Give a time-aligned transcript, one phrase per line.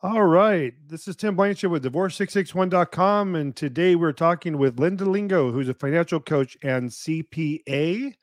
[0.00, 0.74] All right.
[0.86, 3.34] This is Tim Blanchard with divorce661.com.
[3.34, 8.14] And today we're talking with Linda Lingo, who's a financial coach and CPA.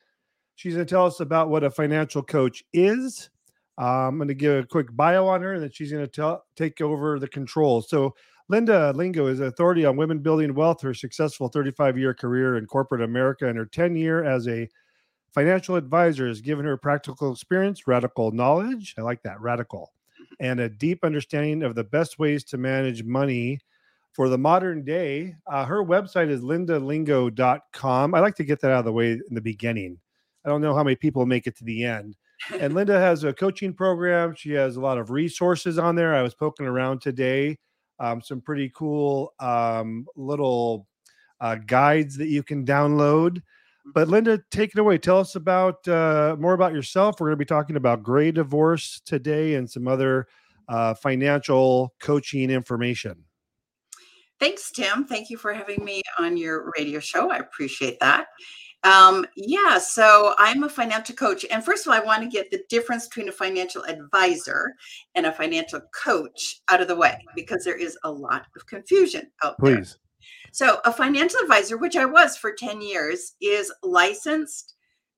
[0.55, 3.29] She's going to tell us about what a financial coach is.
[3.77, 6.09] Uh, I'm going to give a quick bio on her, and then she's going to
[6.09, 7.89] tell, take over the controls.
[7.89, 8.15] So,
[8.47, 10.81] Linda Lingo is an authority on women building wealth.
[10.81, 14.69] Her successful 35 year career in corporate America and her 10 year as a
[15.33, 18.95] financial advisor has given her practical experience, radical knowledge.
[18.97, 19.94] I like that, radical
[20.39, 23.59] and a deep understanding of the best ways to manage money
[24.13, 25.35] for the modern day.
[25.45, 28.15] Uh, her website is lindalingo.com.
[28.15, 29.99] I like to get that out of the way in the beginning.
[30.45, 32.15] I don't know how many people make it to the end.
[32.59, 34.35] And Linda has a coaching program.
[34.35, 36.15] She has a lot of resources on there.
[36.15, 37.57] I was poking around today,
[37.99, 40.87] um, some pretty cool um, little
[41.41, 43.41] uh, guides that you can download.
[43.93, 44.97] But Linda, take it away.
[44.97, 47.19] Tell us about uh, more about yourself.
[47.19, 50.27] We're going to be talking about gray divorce today and some other
[50.67, 53.23] uh, financial coaching information.
[54.39, 55.05] Thanks, Tim.
[55.05, 57.29] Thank you for having me on your radio show.
[57.29, 58.27] I appreciate that.
[58.83, 61.43] Um, yeah, so I'm a financial coach.
[61.49, 64.75] And first of all, I want to get the difference between a financial advisor
[65.15, 69.31] and a financial coach out of the way because there is a lot of confusion
[69.43, 69.77] out there.
[69.77, 69.93] Please.
[69.93, 70.04] there.
[70.55, 74.75] So, a financial advisor, which I was for 10 years, is licensed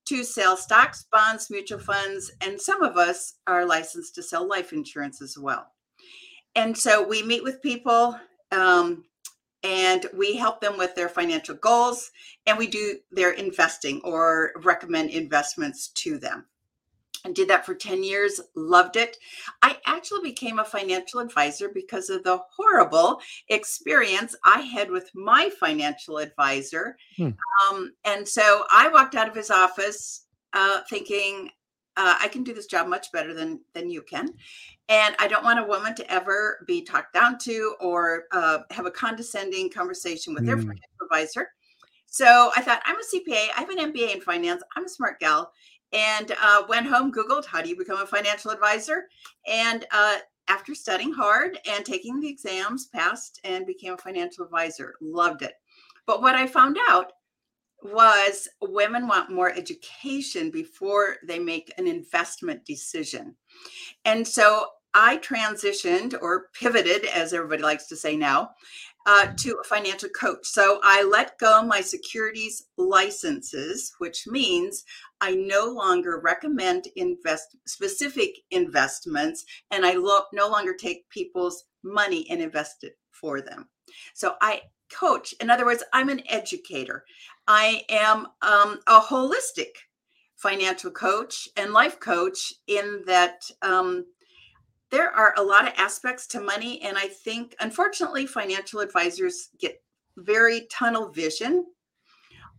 [0.07, 4.73] to sell stocks, bonds, mutual funds, and some of us are licensed to sell life
[4.73, 5.67] insurance as well.
[6.55, 8.19] And so we meet with people
[8.51, 9.03] um,
[9.61, 12.09] and we help them with their financial goals
[12.47, 16.47] and we do their investing or recommend investments to them
[17.27, 19.17] and did that for 10 years, loved it.
[19.61, 25.51] I actually became a financial advisor because of the horrible experience I had with my
[25.59, 26.97] financial advisor.
[27.17, 27.31] Hmm.
[27.69, 31.49] Um, and so I walked out of his office uh, thinking,
[31.97, 34.29] uh, I can do this job much better than than you can,
[34.87, 38.85] and I don't want a woman to ever be talked down to or uh, have
[38.85, 40.61] a condescending conversation with their hmm.
[40.61, 41.49] financial advisor.
[42.05, 43.47] So I thought, I'm a CPA.
[43.57, 44.63] I have an MBA in finance.
[44.75, 45.51] I'm a smart gal
[45.93, 49.07] and uh, went home, Googled how do you become a financial advisor.
[49.47, 50.17] And uh,
[50.47, 54.95] after studying hard and taking the exams, passed and became a financial advisor.
[55.01, 55.53] Loved it.
[56.05, 57.13] But what I found out
[57.83, 63.35] was women want more education before they make an investment decision.
[64.05, 68.51] And so I transitioned or pivoted, as everybody likes to say now,
[69.07, 70.45] uh, to a financial coach.
[70.45, 74.83] So I let go my securities licenses, which means
[75.21, 82.27] I no longer recommend invest specific investments, and I lo- no longer take people's money
[82.29, 83.69] and invest it for them.
[84.13, 84.63] So I
[84.93, 85.33] coach.
[85.39, 87.05] In other words, I'm an educator.
[87.47, 89.71] I am um, a holistic
[90.35, 94.05] financial coach and life coach in that um,
[94.89, 96.81] there are a lot of aspects to money.
[96.81, 99.81] And I think, unfortunately, financial advisors get
[100.17, 101.65] very tunnel vision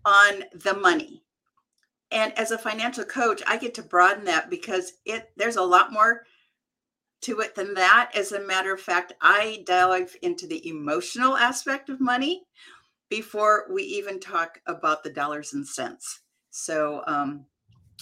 [0.04, 1.22] on the money.
[2.10, 5.92] And as a financial coach, I get to broaden that because it there's a lot
[5.92, 6.24] more
[7.22, 8.10] to it than that.
[8.14, 12.44] As a matter of fact, I dive into the emotional aspect of money
[13.10, 16.20] before we even talk about the dollars and cents.
[16.50, 17.44] So um,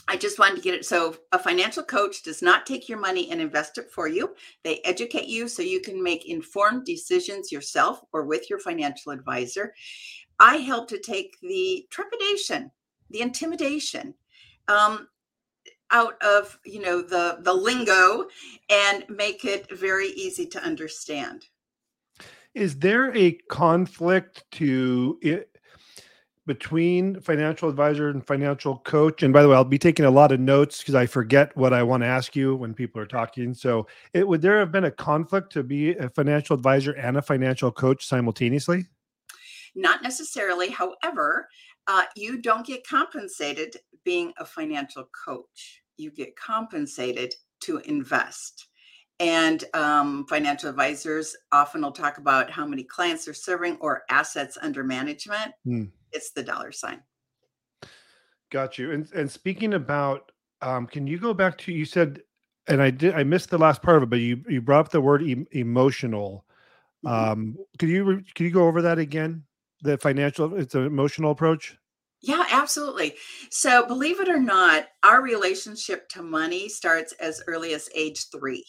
[0.09, 0.85] I just wanted to get it.
[0.85, 4.35] So, a financial coach does not take your money and invest it for you.
[4.63, 9.75] They educate you so you can make informed decisions yourself or with your financial advisor.
[10.39, 12.71] I help to take the trepidation,
[13.11, 14.15] the intimidation
[14.69, 15.09] um,
[15.91, 18.27] out of you know the the lingo
[18.69, 21.47] and make it very easy to understand.
[22.55, 25.56] Is there a conflict to it?
[26.47, 29.23] Between financial advisor and financial coach.
[29.23, 31.73] And by the way i'll be taking a lot of notes because i forget what
[31.73, 33.53] i want to ask you when people are talking.
[33.53, 37.23] So it would there have been a conflict to be a financial advisor and a
[37.23, 38.87] financial coach simultaneously?
[39.75, 40.71] Not necessarily.
[40.71, 41.49] However
[41.89, 45.83] uh, you don't get compensated being a financial coach.
[45.97, 48.69] You get compensated to invest.
[49.19, 54.59] And um, financial advisors often will talk about how many clients they're serving or assets
[54.61, 55.53] under management.
[55.67, 57.03] Mm it's the dollar sign.
[58.51, 58.93] Got you.
[58.93, 60.33] And and speaking about,
[60.63, 62.23] um, can you go back to you said,
[62.69, 64.91] and I did I missed the last part of it, but you you brought up
[64.91, 66.45] the word e- emotional.
[67.05, 67.31] Mm-hmm.
[67.31, 69.45] Um, could you could you go over that again?
[69.83, 71.77] The financial, it's an emotional approach.
[72.23, 73.15] Yeah, absolutely.
[73.51, 78.65] So, believe it or not, our relationship to money starts as early as age three.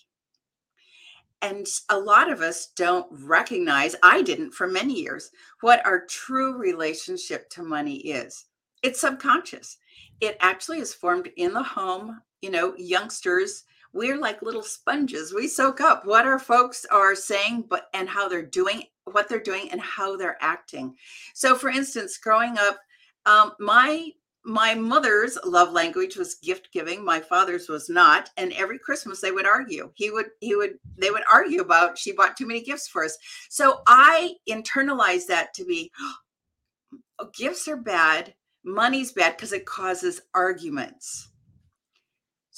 [1.41, 5.31] And a lot of us don't recognize, I didn't for many years,
[5.61, 8.45] what our true relationship to money is.
[8.83, 9.77] It's subconscious.
[10.19, 12.21] It actually is formed in the home.
[12.41, 13.63] You know, youngsters
[13.93, 15.33] we're like little sponges.
[15.33, 19.39] We soak up what our folks are saying, but and how they're doing what they're
[19.39, 20.95] doing and how they're acting.
[21.33, 22.77] So, for instance, growing up,
[23.25, 24.11] um, my
[24.47, 29.33] my mother's love language was gift giving my father's was not and every christmas they
[29.33, 32.87] would argue he would he would they would argue about she bought too many gifts
[32.87, 33.17] for us
[33.49, 35.91] so i internalized that to be
[37.19, 38.33] oh, gifts are bad
[38.63, 41.27] money's bad because it causes arguments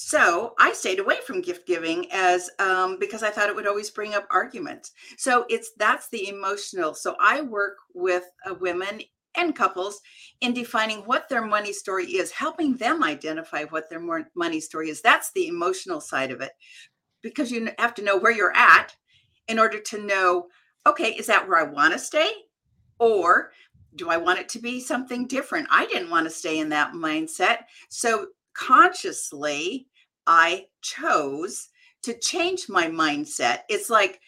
[0.02, 3.90] so I stayed away from gift giving as um, because I thought it would always
[3.90, 4.94] bring up arguments.
[5.18, 6.94] So it's that's the emotional.
[6.94, 9.02] So I work with uh, women
[9.36, 10.02] and couples
[10.42, 14.02] in defining what their money story is, helping them identify what their
[14.36, 15.02] money story is.
[15.02, 16.52] That's the emotional side of it,
[17.22, 18.96] because you have to know where you're at
[19.48, 20.48] in order to know.
[20.88, 22.32] Okay, is that where I want to stay,
[23.00, 23.52] or
[23.96, 25.68] do I want it to be something different?
[25.70, 29.88] I didn't want to stay in that mindset, so consciously
[30.26, 31.70] I chose
[32.04, 33.60] to change my mindset.
[33.68, 34.22] It's like,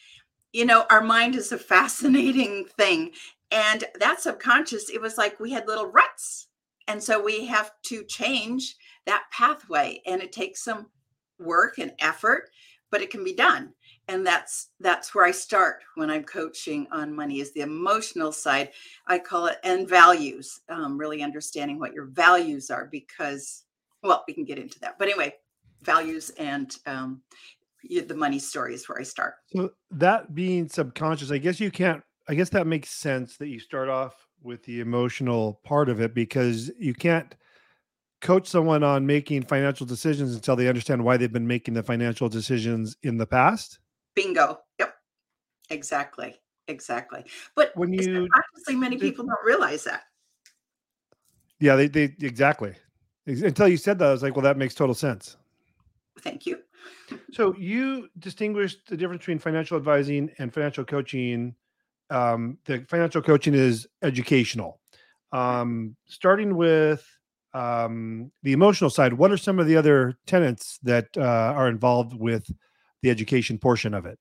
[0.52, 3.12] you know, our mind is a fascinating thing.
[3.52, 6.48] And that subconscious, it was like we had little ruts.
[6.88, 8.76] And so we have to change
[9.06, 10.02] that pathway.
[10.06, 10.88] And it takes some
[11.40, 12.50] work and effort,
[12.92, 13.74] but it can be done.
[14.08, 18.72] And that's that's where I start when I'm coaching on money is the emotional side.
[19.08, 23.64] I call it and values, um, really understanding what your values are because
[24.04, 24.98] well, we can get into that.
[24.98, 25.36] But anyway,
[25.84, 27.22] values and um,
[27.84, 29.36] the money story is where I start.
[29.56, 32.04] So that being subconscious, I guess you can't.
[32.28, 36.14] I guess that makes sense that you start off with the emotional part of it
[36.14, 37.36] because you can't
[38.22, 42.30] coach someone on making financial decisions until they understand why they've been making the financial
[42.30, 43.80] decisions in the past.
[44.16, 44.60] Bingo.
[44.80, 44.94] Yep.
[45.70, 46.40] Exactly.
[46.68, 47.26] Exactly.
[47.56, 50.04] But when you obviously many people don't realize that.
[51.60, 52.74] Yeah, they, they exactly.
[53.26, 55.38] Until you said that, I was like, well, that makes total sense.
[56.20, 56.60] Thank you.
[57.32, 61.56] So you distinguished the difference between financial advising and financial coaching.
[62.12, 64.80] Um, the financial coaching is educational.
[65.32, 67.06] Um, starting with
[67.54, 72.14] um, the emotional side, what are some of the other tenants that uh, are involved
[72.14, 72.50] with
[73.02, 74.20] the education portion of it?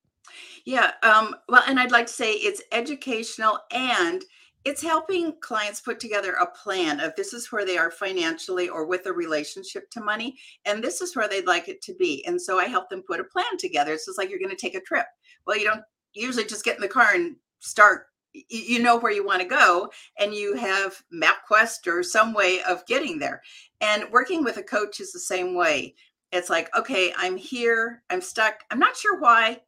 [0.64, 4.25] Yeah, um, well, and I'd like to say it's educational and
[4.64, 8.84] it's helping clients put together a plan of this is where they are financially or
[8.84, 12.40] with a relationship to money and this is where they'd like it to be and
[12.40, 14.75] so i help them put a plan together it's just like you're going to take
[14.75, 15.06] a trip
[15.46, 15.82] well you don't
[16.12, 18.06] usually just get in the car and start
[18.48, 22.86] you know where you want to go and you have mapquest or some way of
[22.86, 23.42] getting there
[23.80, 25.92] and working with a coach is the same way
[26.30, 29.60] it's like okay i'm here i'm stuck i'm not sure why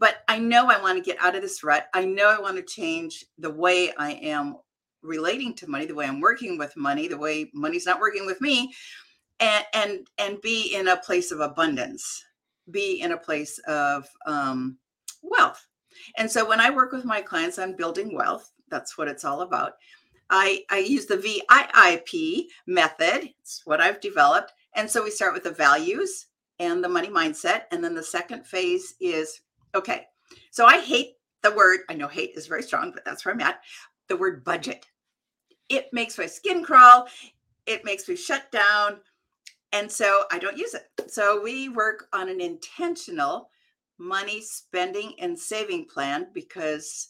[0.00, 1.86] but I know I want to get out of this rut.
[1.92, 4.56] I know I want to change the way I am
[5.02, 8.40] relating to money, the way I'm working with money, the way money's not working with
[8.40, 8.72] me,
[9.38, 12.24] and and and be in a place of abundance,
[12.70, 14.78] be in a place of um,
[15.22, 15.66] wealth.
[16.16, 19.42] And so when I work with my clients on building wealth, that's what it's all
[19.42, 19.74] about.
[20.30, 23.30] I, I use the VIIP method.
[23.40, 24.52] It's what I've developed.
[24.74, 26.26] And so we start with the values
[26.60, 27.62] and the money mindset.
[27.72, 29.40] And then the second phase is
[29.74, 30.06] Okay.
[30.50, 33.40] So I hate the word, I know hate is very strong, but that's where I'm
[33.40, 33.60] at.
[34.08, 34.86] The word budget.
[35.68, 37.06] It makes my skin crawl,
[37.66, 38.98] it makes me shut down.
[39.72, 40.88] And so I don't use it.
[41.08, 43.50] So we work on an intentional
[44.00, 47.08] money spending and saving plan because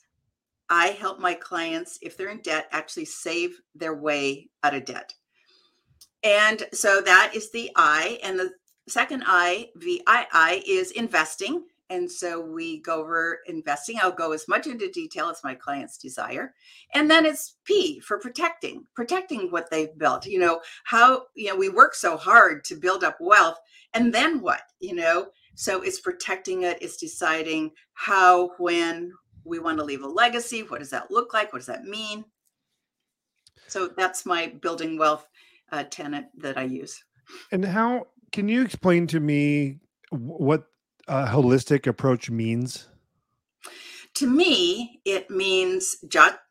[0.69, 5.15] I help my clients, if they're in debt, actually save their way out of debt.
[6.23, 8.19] And so that is the I.
[8.23, 8.53] And the
[8.89, 11.65] second I, VII, is investing.
[11.89, 13.99] And so we go over investing.
[14.01, 16.55] I'll go as much into detail as my clients desire.
[16.95, 20.27] And then it's P for protecting, protecting what they've built.
[20.27, 23.59] You know, how, you know, we work so hard to build up wealth.
[23.93, 25.31] And then what, you know?
[25.55, 29.13] So it's protecting it, it's deciding how, when
[29.45, 30.63] we want to leave a legacy.
[30.63, 31.53] What does that look like?
[31.53, 32.25] What does that mean?
[33.69, 35.27] So that's my building wealth
[35.71, 37.03] uh, tenet that I use.
[37.53, 39.79] And how can you explain to me
[40.11, 40.65] what
[41.07, 42.89] a holistic approach means?
[44.15, 45.97] To me, it means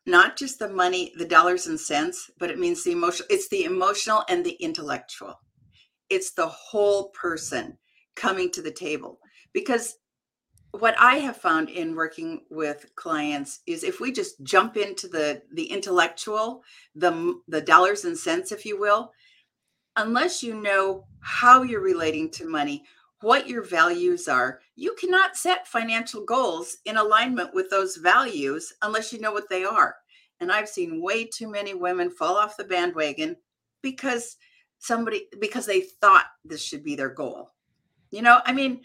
[0.06, 3.28] not just the money, the dollars and cents, but it means the emotional.
[3.30, 5.34] It's the emotional and the intellectual.
[6.08, 7.78] It's the whole person
[8.20, 9.18] coming to the table.
[9.52, 9.96] Because
[10.72, 15.42] what I have found in working with clients is if we just jump into the
[15.54, 16.62] the intellectual,
[16.94, 19.12] the the dollars and cents, if you will,
[19.96, 22.84] unless you know how you're relating to money,
[23.20, 24.60] what your values are.
[24.76, 29.64] You cannot set financial goals in alignment with those values unless you know what they
[29.64, 29.96] are.
[30.40, 33.36] And I've seen way too many women fall off the bandwagon
[33.82, 34.36] because
[34.78, 37.50] somebody because they thought this should be their goal.
[38.10, 38.82] You know, I mean,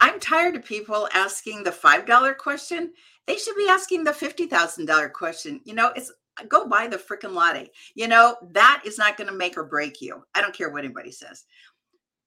[0.00, 2.92] I'm tired of people asking the $5 question.
[3.26, 5.60] They should be asking the $50,000 question.
[5.64, 6.12] You know, it's
[6.48, 7.70] go buy the freaking latte.
[7.94, 10.24] You know, that is not going to make or break you.
[10.34, 11.44] I don't care what anybody says.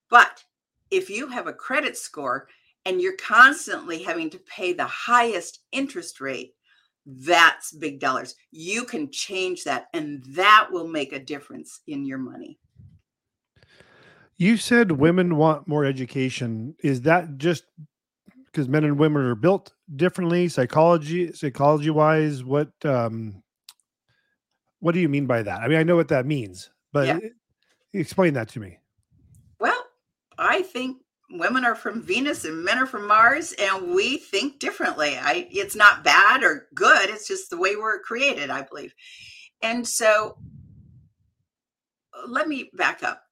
[0.09, 0.43] But
[0.89, 2.47] if you have a credit score
[2.85, 6.53] and you're constantly having to pay the highest interest rate,
[7.05, 8.35] that's big dollars.
[8.51, 12.59] You can change that, and that will make a difference in your money.
[14.37, 16.75] You said women want more education.
[16.83, 17.65] Is that just
[18.45, 22.43] because men and women are built differently, psychology, psychology wise?
[22.43, 23.43] What um,
[24.79, 25.61] what do you mean by that?
[25.61, 27.19] I mean, I know what that means, but yeah.
[27.93, 28.79] explain that to me.
[29.59, 29.85] Well,
[30.37, 30.97] I think
[31.29, 35.17] women are from Venus and men are from Mars, and we think differently.
[35.17, 38.93] I it's not bad or good, it's just the way we're created, I believe.
[39.61, 40.37] And so
[42.27, 43.23] let me back up.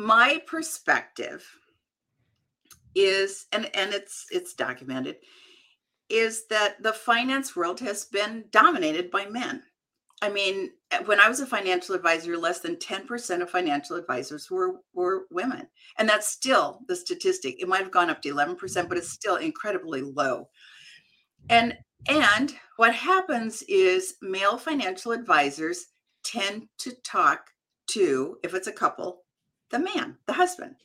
[0.00, 1.46] My perspective
[2.94, 5.16] is and and it's it's documented
[6.08, 9.62] is that the finance world has been dominated by men
[10.22, 14.50] I mean, eh, when I was a financial advisor, less than 10% of financial advisors
[14.50, 15.66] were were women.
[15.98, 17.60] And that's still the statistic.
[17.60, 20.48] It might have gone up to 11%, but it's still incredibly low.
[21.48, 21.76] And
[22.08, 25.86] and what happens is male financial advisors
[26.24, 27.40] tend to talk
[27.88, 29.24] to, if it's a couple,
[29.70, 30.76] the man, the husband.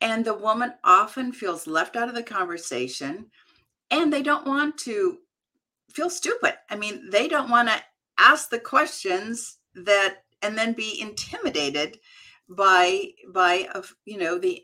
[0.00, 3.26] And the woman often feels left out of the conversation
[3.90, 5.18] and they don't want to
[5.90, 6.54] feel stupid.
[6.70, 7.82] I mean, they don't want to
[8.18, 11.98] ask the questions that and then be intimidated
[12.48, 13.68] by by
[14.04, 14.62] you know the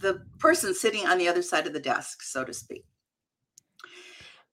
[0.00, 2.84] the person sitting on the other side of the desk so to speak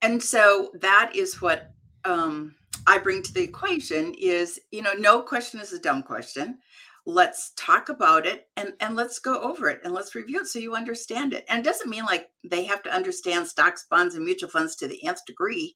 [0.02, 1.72] and so that is what
[2.06, 2.56] um,
[2.88, 6.58] i bring to the equation is you know no question is a dumb question
[7.06, 10.60] let's talk about it and and let's go over it and let's review it so
[10.60, 11.46] you understand it.
[11.50, 14.88] And it doesn't mean like they have to understand stocks bonds and mutual funds to
[14.88, 15.76] the nth degree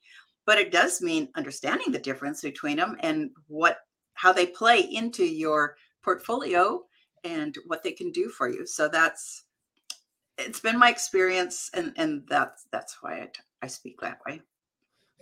[0.50, 3.78] but it does mean understanding the difference between them and what
[4.16, 6.82] how they play into your portfolio
[7.24, 8.66] and what they can do for you.
[8.66, 9.44] So that's
[10.40, 13.28] it's been my experience and and that's that's why I,
[13.62, 14.42] I speak that way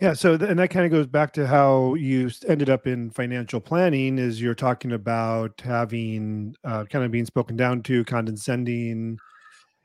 [0.00, 3.60] yeah so and that kind of goes back to how you ended up in financial
[3.60, 9.18] planning is you're talking about having uh, kind of being spoken down to condescending.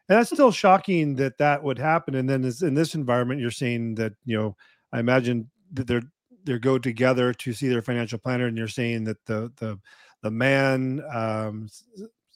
[0.10, 2.16] And that's still shocking that that would happen.
[2.16, 4.56] And then in this environment you're saying that you know
[4.92, 6.04] I imagine that they're
[6.46, 9.80] they go together to see their financial planner, and you're saying that the the
[10.22, 11.70] the man, um,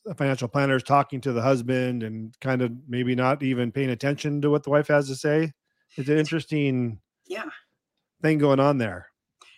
[0.05, 3.89] the financial planner, is talking to the husband and kind of maybe not even paying
[3.89, 5.51] attention to what the wife has to say.
[5.95, 7.45] It's an interesting, yeah,
[8.21, 9.07] thing going on there.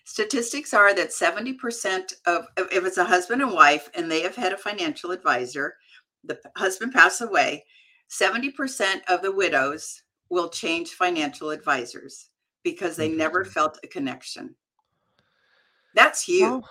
[0.06, 4.54] Statistics are that 70% of if it's a husband and wife and they have had
[4.54, 5.76] a financial advisor,
[6.24, 7.66] the husband passed away,
[8.10, 12.30] 70% of the widows will change financial advisors
[12.64, 13.18] because they mm-hmm.
[13.18, 14.56] never felt a connection.
[15.96, 16.42] That's huge.
[16.42, 16.70] Well,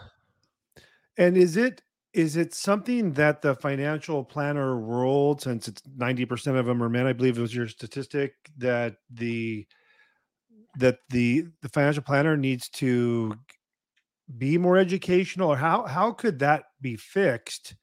[1.17, 1.83] and is it
[2.15, 6.89] is it something that the financial planner world, since it's ninety percent of them are
[6.89, 9.67] men, I believe it was your statistic that the
[10.79, 13.35] that the the financial planner needs to
[14.37, 17.75] be more educational, or how how could that be fixed?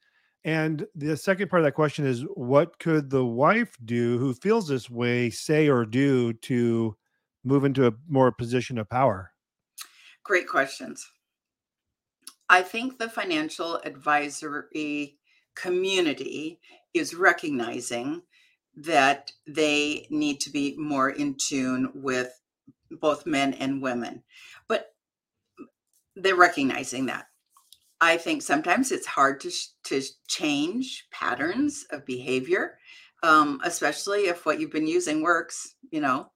[0.44, 4.68] And the second part of that question is, what could the wife do who feels
[4.68, 6.96] this way say or do to
[7.44, 9.32] move into a more position of power?
[10.22, 11.10] Great questions.
[12.48, 15.18] I think the financial advisory
[15.56, 16.60] community
[16.94, 18.22] is recognizing
[18.76, 22.40] that they need to be more in tune with
[22.90, 24.22] both men and women.
[24.68, 24.94] But
[26.14, 27.26] they're recognizing that.
[28.00, 29.50] I think sometimes it's hard to,
[29.84, 32.78] to change patterns of behavior,
[33.22, 36.30] um, especially if what you've been using works, you know.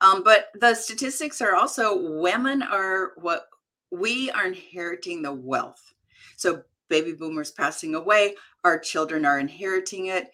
[0.00, 3.46] Um, but the statistics are also women are what
[3.90, 5.82] we are inheriting the wealth.
[6.36, 10.30] So baby boomers passing away, our children are inheriting it,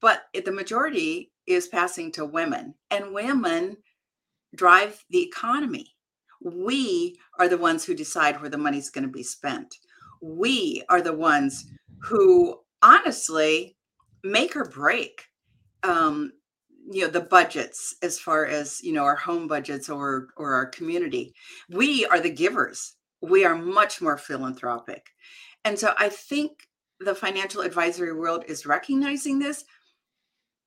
[0.00, 3.76] but the majority is passing to women, and women
[4.54, 5.94] drive the economy.
[6.40, 9.74] We are the ones who decide where the money's going to be spent.
[10.22, 11.66] We are the ones
[12.02, 13.76] who honestly
[14.22, 15.24] make or break
[15.82, 16.32] um,
[16.90, 20.66] you know the budgets as far as you know our home budgets or or our
[20.66, 21.34] community
[21.68, 25.06] we are the givers we are much more philanthropic
[25.64, 26.52] and so i think
[27.00, 29.64] the financial advisory world is recognizing this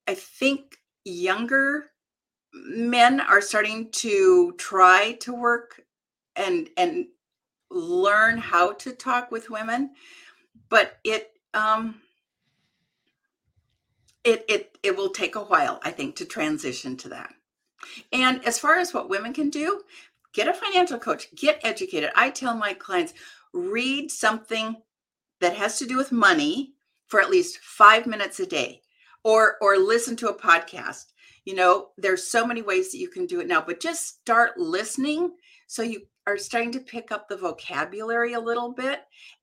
[0.06, 1.86] i think younger
[2.52, 5.82] men are starting to try to work
[6.36, 7.06] and and
[7.70, 9.90] learn how to talk with women
[10.68, 12.00] but it um
[14.24, 17.34] it it it will take a while, I think, to transition to that.
[18.12, 19.82] And as far as what women can do,
[20.32, 22.10] get a financial coach, get educated.
[22.14, 23.14] I tell my clients,
[23.52, 24.76] read something
[25.40, 26.72] that has to do with money
[27.06, 28.80] for at least 5 minutes a day
[29.24, 31.11] or or listen to a podcast.
[31.44, 34.58] You know, there's so many ways that you can do it now, but just start
[34.58, 35.32] listening.
[35.66, 39.00] So you are starting to pick up the vocabulary a little bit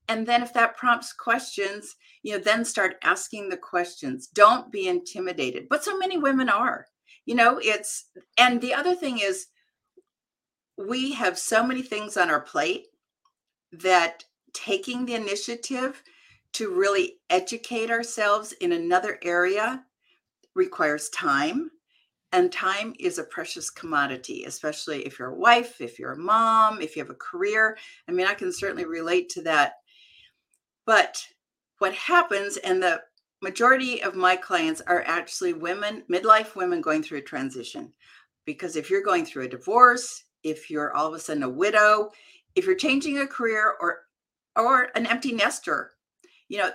[0.08, 4.28] and then if that prompts questions you know then start asking the questions.
[4.28, 6.86] Don't be intimidated but so many women are
[7.26, 8.06] you know it's
[8.38, 9.46] and the other thing is
[10.78, 12.86] we have so many things on our plate
[13.72, 16.02] that taking the initiative
[16.52, 19.84] to really educate ourselves in another area
[20.54, 21.70] requires time
[22.32, 26.80] and time is a precious commodity especially if you're a wife if you're a mom
[26.80, 27.76] if you have a career.
[28.08, 29.74] I mean i can certainly relate to that.
[30.86, 31.24] But
[31.78, 33.02] what happens and the
[33.42, 37.92] majority of my clients are actually women midlife women going through a transition.
[38.46, 42.10] Because if you're going through a divorce if you're all of a sudden a widow
[42.54, 44.00] if you're changing a career or
[44.56, 45.92] or an empty nester
[46.48, 46.70] you know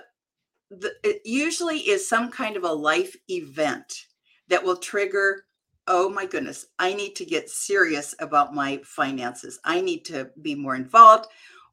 [0.70, 4.06] the, it usually is some kind of a life event
[4.48, 5.46] that will trigger
[5.88, 9.58] oh my goodness i need to get serious about my finances.
[9.64, 11.26] I need to be more involved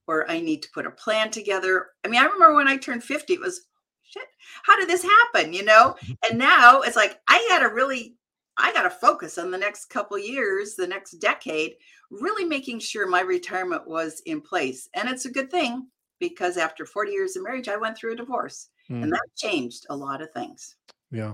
[0.07, 1.87] or i need to put a plan together.
[2.03, 3.67] I mean i remember when i turned 50 it was
[4.03, 4.27] shit
[4.63, 5.53] how did this happen?
[5.53, 5.95] You know?
[6.29, 8.15] And now it's like i gotta really
[8.57, 11.73] i gotta focus on the next couple years the next decade
[12.11, 14.87] really making sure my retirement was in place.
[14.93, 15.87] And it's a good thing
[16.19, 19.01] because after 40 years of marriage i went through a divorce mm.
[19.01, 20.75] and that changed a lot of things.
[21.11, 21.33] Yeah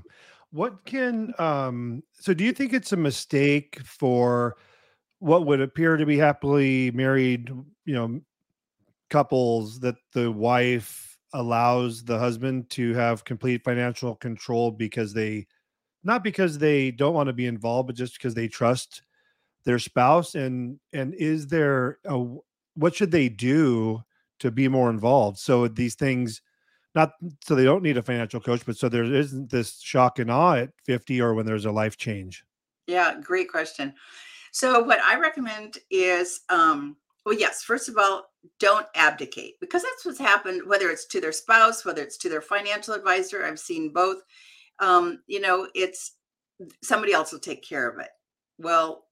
[0.52, 4.58] what can um so do you think it's a mistake for
[5.20, 7.50] what would appear to be happily married,
[7.86, 8.22] you know,
[9.10, 15.48] couples that the wife allows the husband to have complete financial control because they
[16.04, 19.04] not because they don't want to be involved but just because they trust
[19.66, 20.36] their spouse?
[20.36, 22.26] And and is there a
[22.76, 24.02] what should they do
[24.40, 25.40] to be more involved?
[25.40, 26.42] So these things
[27.00, 30.30] not so they don't need a financial coach, but so there isn't this shock and
[30.30, 32.44] awe at 50 or when there's a life change.
[32.88, 33.94] Yeah, great question.
[34.52, 38.26] So what I recommend is um well yes, first of all,
[38.60, 42.42] don't abdicate because that's what's happened whether it's to their spouse, whether it's to their
[42.42, 44.22] financial advisor, I've seen both.
[44.80, 46.14] Um you know, it's
[46.84, 48.10] somebody else will take care of it.
[48.58, 49.06] Well,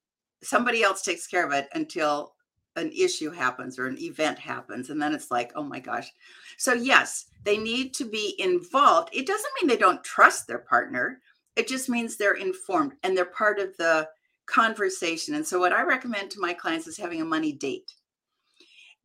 [0.43, 2.33] somebody else takes care of it until
[2.77, 6.11] an issue happens or an event happens and then it's like oh my gosh.
[6.57, 9.09] So yes they need to be involved.
[9.13, 11.19] It doesn't mean they don't trust their partner.
[11.55, 14.09] It just means they're informed and they're part of the
[14.47, 15.35] conversation.
[15.35, 17.93] And so what i recommend to my clients is having a money date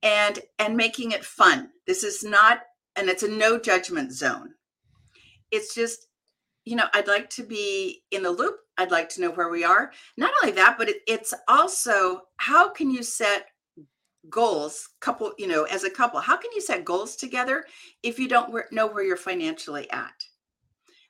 [0.02, 1.70] and and making it fun.
[1.86, 2.62] This is not
[2.96, 4.54] and it's a no judgment zone.
[5.50, 6.06] It's just
[6.64, 8.56] you know i'd like to be in the loop.
[8.78, 9.92] I'd like to know where we are.
[10.16, 13.46] Not only that but it, it's also how can you set
[14.30, 17.64] goals couple you know as a couple how can you set goals together
[18.02, 20.24] if you don't know where you're financially at?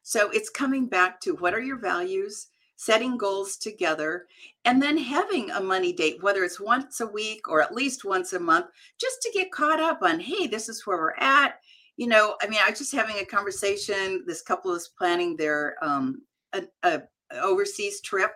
[0.02, 4.26] So it's coming back to what are your values setting goals together
[4.64, 8.32] and then having a money date whether it's once a week or at least once
[8.32, 8.66] a month
[9.00, 11.60] just to get caught up on hey this is where we're at.
[11.96, 15.76] You know i mean i was just having a conversation this couple is planning their
[15.82, 16.22] um
[16.54, 17.02] a, a
[17.40, 18.32] overseas trip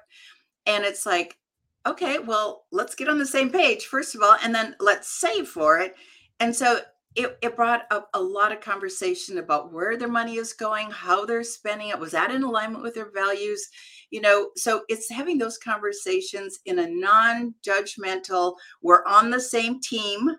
[0.66, 1.38] and it's like
[1.86, 5.48] okay, well, let's get on the same page, first of all, and then let's save
[5.48, 5.94] for it.
[6.40, 6.80] And so
[7.14, 11.24] it, it brought up a lot of conversation about where their money is going, how
[11.24, 11.98] they're spending it.
[11.98, 13.66] Was that in alignment with their values?
[14.10, 19.80] You know, so it's having those conversations in a non judgmental, we're on the same
[19.80, 20.30] team,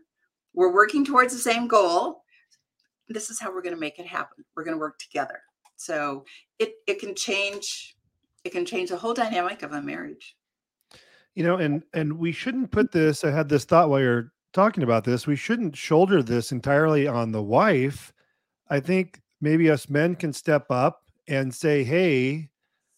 [0.54, 2.22] we're working towards the same goal.
[3.10, 4.44] This is how we're going to make it happen.
[4.56, 5.40] We're going to work together.
[5.78, 6.26] So
[6.60, 7.96] it, it can change,
[8.44, 10.37] it can change the whole dynamic of a marriage
[11.38, 14.84] you know and and we shouldn't put this i had this thought while you're talking
[14.84, 18.12] about this we shouldn't shoulder this entirely on the wife.
[18.70, 22.50] I think maybe us men can step up and say hey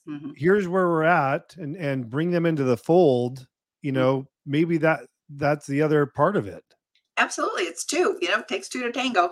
[0.07, 0.31] mm-hmm.
[0.37, 3.45] here's where we're at and and bring them into the fold
[3.81, 4.01] you mm-hmm.
[4.01, 6.63] know maybe that that's the other part of it.
[7.17, 9.31] Absolutely it's two you know it takes two to tango.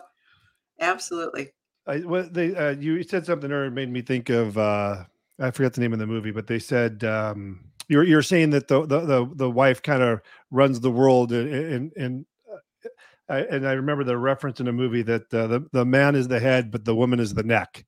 [0.82, 1.52] Absolutely.
[1.88, 5.06] I, what they uh, you said something or made me think of uh
[5.40, 8.68] I forget the name of the movie, but they said um you're you're saying that
[8.68, 10.22] the the the, the wife kind of
[10.52, 12.90] runs the world and and uh,
[13.30, 16.28] I, and I remember the reference in a movie that uh, the the man is
[16.28, 17.86] the head, but the woman is the neck.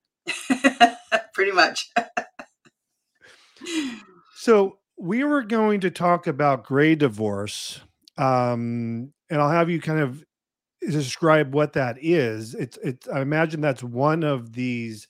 [1.34, 1.90] Pretty much.
[4.36, 7.80] so we were going to talk about gray divorce,
[8.18, 10.24] um, and I'll have you kind of
[10.82, 12.54] describe what that is.
[12.56, 13.08] It's it's.
[13.08, 15.08] I imagine that's one of these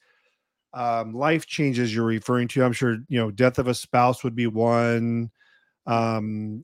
[0.73, 2.63] um, life changes you're referring to.
[2.63, 5.31] I'm sure you know death of a spouse would be one.
[5.85, 6.63] Um,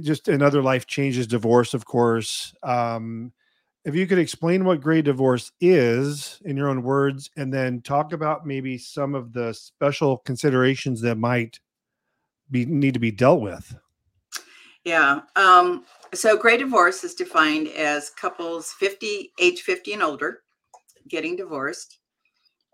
[0.00, 2.54] just another life changes, divorce, of course.
[2.62, 3.32] Um,
[3.84, 8.12] if you could explain what gray divorce is in your own words, and then talk
[8.12, 11.58] about maybe some of the special considerations that might
[12.50, 13.74] be need to be dealt with.
[14.84, 15.20] Yeah.
[15.36, 20.42] Um, so gray divorce is defined as couples 50, age 50 and older,
[21.08, 21.98] getting divorced.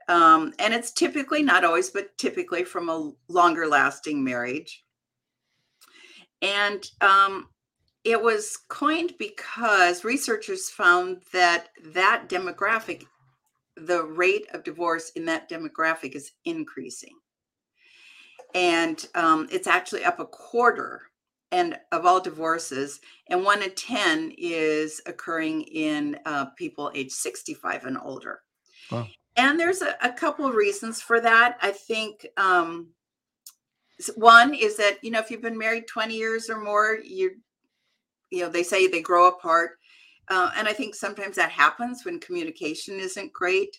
[0.09, 4.85] Um, and it's typically not always, but typically from a longer lasting marriage.
[6.41, 7.49] And um,
[8.05, 13.05] it was coined because researchers found that that demographic,
[13.77, 17.15] the rate of divorce in that demographic is increasing.
[18.55, 21.03] And um, it's actually up a quarter
[21.51, 27.87] and of all divorces, and one in 10 is occurring in uh, people age 65
[27.87, 28.41] and older.
[28.91, 29.07] Wow.
[29.39, 31.59] And there's a, a, couple of reasons for that.
[31.63, 32.89] I think um,
[34.17, 37.37] one is that, you know, if you've been married 20 years or more, you,
[38.31, 39.79] you know, they say they grow apart.
[40.29, 43.79] Uh, and I think sometimes that happens when communication isn't great.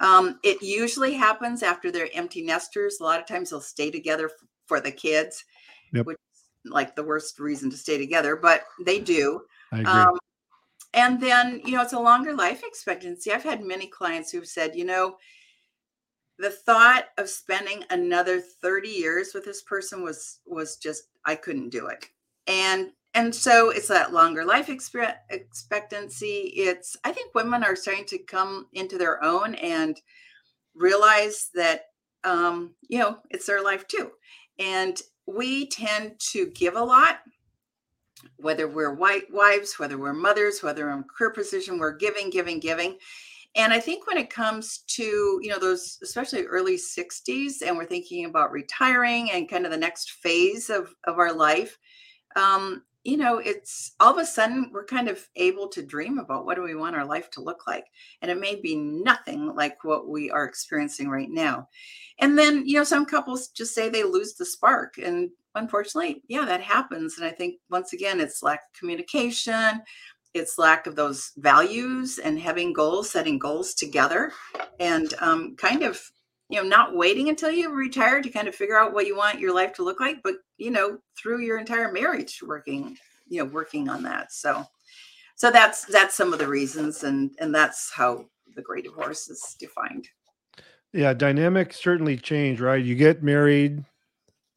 [0.00, 2.98] Um, it usually happens after they're empty nesters.
[3.00, 5.44] A lot of times they'll stay together f- for the kids,
[5.92, 6.06] yep.
[6.06, 6.18] which
[6.64, 9.40] like the worst reason to stay together, but they do.
[9.72, 9.92] I agree.
[9.92, 10.18] Um,
[10.94, 13.32] and then, you know, it's a longer life expectancy.
[13.32, 15.16] I've had many clients who've said, you know,
[16.38, 21.70] the thought of spending another 30 years with this person was was just I couldn't
[21.70, 22.06] do it.
[22.46, 26.52] And and so it's that longer life expectancy.
[26.54, 30.00] It's I think women are starting to come into their own and
[30.74, 31.86] realize that
[32.24, 34.10] um, you know, it's their life too.
[34.58, 37.20] And we tend to give a lot
[38.36, 42.96] whether we're white wives whether we're mothers whether in career position we're giving giving giving
[43.56, 47.86] and i think when it comes to you know those especially early 60s and we're
[47.86, 51.78] thinking about retiring and kind of the next phase of of our life
[52.36, 56.44] um you know it's all of a sudden we're kind of able to dream about
[56.44, 57.84] what do we want our life to look like
[58.22, 61.68] and it may be nothing like what we are experiencing right now
[62.20, 64.98] and then, you know, some couples just say they lose the spark.
[64.98, 67.18] And unfortunately, yeah, that happens.
[67.18, 69.82] And I think once again, it's lack of communication,
[70.34, 74.32] it's lack of those values and having goals, setting goals together,
[74.80, 76.00] and um, kind of,
[76.48, 79.40] you know, not waiting until you retire to kind of figure out what you want
[79.40, 82.96] your life to look like, but, you know, through your entire marriage working,
[83.28, 84.32] you know, working on that.
[84.32, 84.64] So,
[85.36, 89.56] so that's that's some of the reasons and and that's how the gray divorce is
[89.60, 90.08] defined
[90.92, 92.82] yeah, dynamics certainly change, right?
[92.82, 93.84] You get married,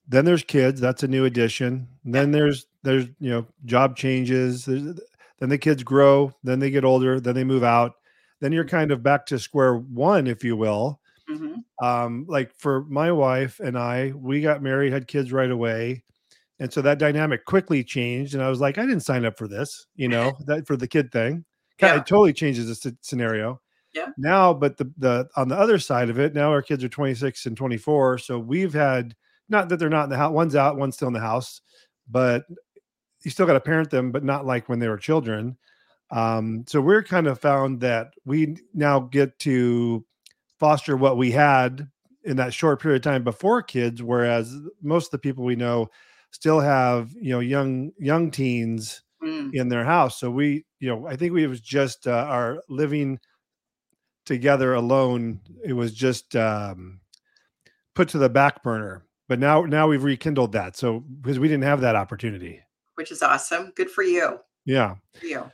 [0.07, 0.81] then there's kids.
[0.81, 1.87] That's a new addition.
[2.03, 4.65] Then there's there's you know job changes.
[4.65, 4.99] There's,
[5.39, 6.33] then the kids grow.
[6.43, 7.19] Then they get older.
[7.19, 7.93] Then they move out.
[8.39, 10.99] Then you're kind of back to square one, if you will.
[11.29, 11.85] Mm-hmm.
[11.85, 16.03] Um, like for my wife and I, we got married, had kids right away,
[16.59, 18.33] and so that dynamic quickly changed.
[18.33, 20.87] And I was like, I didn't sign up for this, you know, that for the
[20.87, 21.45] kid thing.
[21.79, 21.95] Yeah.
[21.95, 23.59] It totally changes the scenario.
[23.93, 24.09] Yeah.
[24.17, 27.45] Now, but the the on the other side of it, now our kids are 26
[27.45, 28.19] and 24.
[28.19, 29.15] So we've had
[29.51, 31.61] not that they're not in the house, one's out, one's still in the house,
[32.09, 32.45] but
[33.23, 35.57] you still got to parent them, but not like when they were children.
[36.09, 40.03] Um, so we're kind of found that we now get to
[40.59, 41.87] foster what we had
[42.23, 45.89] in that short period of time before kids, whereas most of the people we know
[46.31, 49.53] still have you know young young teens mm.
[49.53, 50.19] in their house.
[50.19, 53.19] So we, you know, I think we was just uh, our living
[54.25, 56.99] together alone, it was just um,
[57.95, 59.03] put to the back burner.
[59.31, 60.75] But now, now we've rekindled that.
[60.75, 62.59] So because we didn't have that opportunity,
[62.95, 63.71] which is awesome.
[63.77, 64.41] Good for you.
[64.65, 64.95] Yeah.
[65.13, 65.49] For you.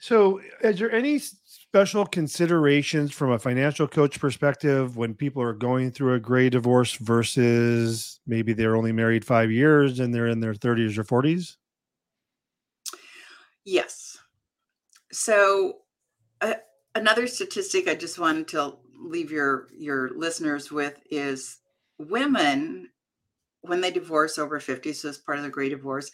[0.00, 5.92] So, is there any special considerations from a financial coach perspective when people are going
[5.92, 10.54] through a gray divorce versus maybe they're only married five years and they're in their
[10.54, 11.58] 30s or 40s?
[13.64, 14.18] Yes.
[15.12, 15.76] So,
[16.40, 16.54] uh,
[16.96, 21.58] another statistic I just wanted to leave your your listeners with is
[21.98, 22.88] women
[23.62, 26.10] when they divorce over 50 so as part of the gray divorce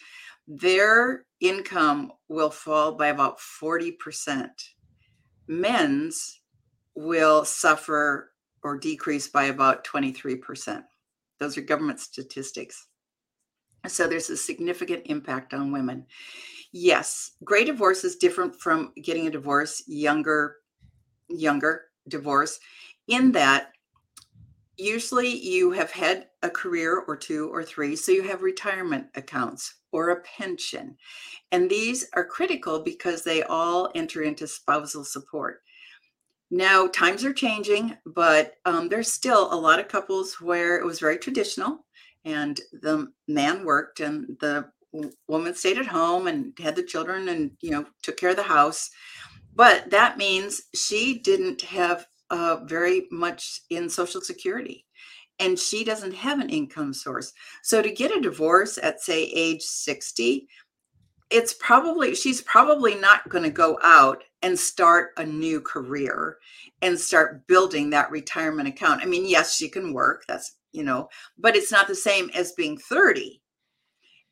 [0.47, 4.49] their income will fall by about 40%
[5.47, 6.41] men's
[6.95, 8.33] will suffer
[8.63, 10.83] or decrease by about 23%
[11.39, 12.87] those are government statistics.
[13.87, 16.07] So there's a significant impact on women.
[16.73, 20.57] Yes gray divorce is different from getting a divorce younger
[21.31, 22.61] younger divorce
[23.07, 23.73] in that
[24.77, 29.75] usually you have had a career or two or three so you have retirement accounts
[29.93, 30.97] or a pension
[31.53, 35.63] and these are critical because they all enter into spousal support
[36.51, 40.99] Now, times are changing, but um, there's still a lot of couples where it was
[41.01, 41.85] very traditional
[42.25, 44.71] and the man worked and the
[45.29, 48.43] woman stayed at home and had the children and, you know, took care of the
[48.43, 48.91] house.
[49.55, 54.87] But that means she didn't have uh, very much in Social Security
[55.41, 57.33] and she doesn't have an income source.
[57.63, 60.49] So to get a divorce at, say, age 60,
[61.31, 66.39] it's probably she's probably not going to go out and start a new career
[66.81, 69.03] and start building that retirement account.
[69.03, 72.53] I mean, yes, she can work, that's, you know, but it's not the same as
[72.53, 73.43] being 30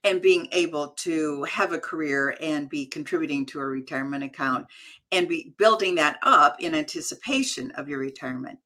[0.04, 4.66] and being able to have a career and be contributing to a retirement account
[5.10, 8.58] and be building that up in anticipation of your retirement.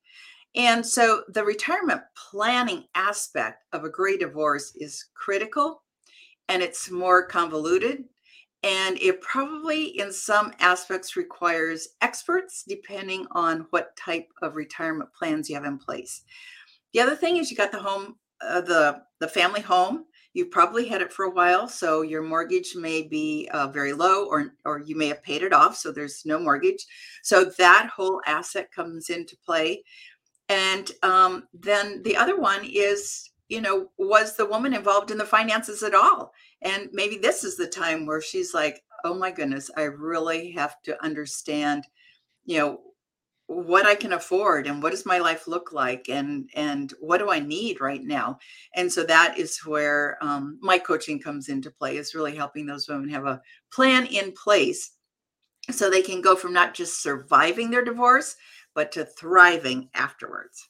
[0.57, 5.83] And so the retirement planning aspect of a gray divorce is critical
[6.49, 8.05] and it's more convoluted
[8.63, 15.49] and it probably in some aspects requires experts depending on what type of retirement plans
[15.49, 16.23] you have in place.
[16.93, 20.05] The other thing is you got the home uh, the the family home.
[20.33, 24.27] You've probably had it for a while so your mortgage may be uh, very low
[24.27, 26.85] or or you may have paid it off so there's no mortgage.
[27.23, 29.83] So that whole asset comes into play
[30.51, 35.25] and um, then the other one is you know was the woman involved in the
[35.25, 36.33] finances at all
[36.63, 40.81] and maybe this is the time where she's like, oh my goodness, I really have
[40.83, 41.85] to understand,
[42.45, 42.81] you know,
[43.47, 47.31] what I can afford and what does my life look like and and what do
[47.31, 48.39] I need right now?
[48.77, 52.89] And so that is where um, my coaching comes into play is really helping those
[52.89, 53.41] women have a
[53.73, 54.93] plan in place
[55.69, 58.37] so they can go from not just surviving their divorce
[58.75, 60.69] but to thriving afterwards.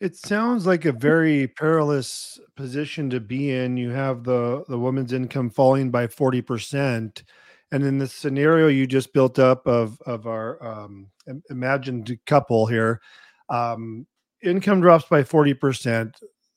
[0.00, 3.76] It sounds like a very perilous position to be in.
[3.76, 7.22] You have the the woman's income falling by 40%.
[7.70, 11.08] And in the scenario you just built up of of our um,
[11.50, 13.00] imagined couple here,
[13.48, 14.06] um,
[14.42, 16.12] income drops by 40%.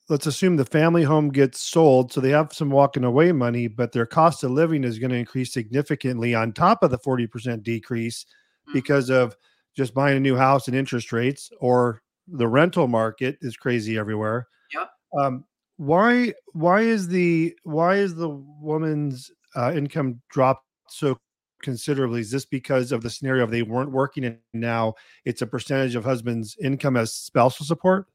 [0.08, 3.92] Let's assume the family home gets sold, so they have some walking away money, but
[3.92, 8.26] their cost of living is going to increase significantly on top of the 40% decrease
[8.68, 8.72] mm.
[8.72, 9.36] because of
[9.76, 14.48] just buying a new house and interest rates or the rental market is crazy everywhere.
[14.74, 14.90] Yep.
[15.18, 15.44] Um,
[15.76, 21.18] why why is the why is the woman's uh, income dropped so
[21.62, 22.20] considerably?
[22.20, 25.94] Is this because of the scenario of they weren't working and now it's a percentage
[25.94, 28.06] of husband's income as spousal support?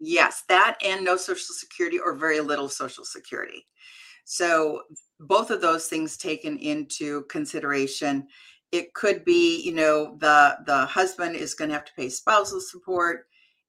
[0.00, 3.66] Yes, that and no social security or very little social security.
[4.24, 4.82] So
[5.20, 8.28] both of those things taken into consideration.
[8.70, 12.60] It could be, you know, the the husband is going to have to pay spousal
[12.60, 13.26] support.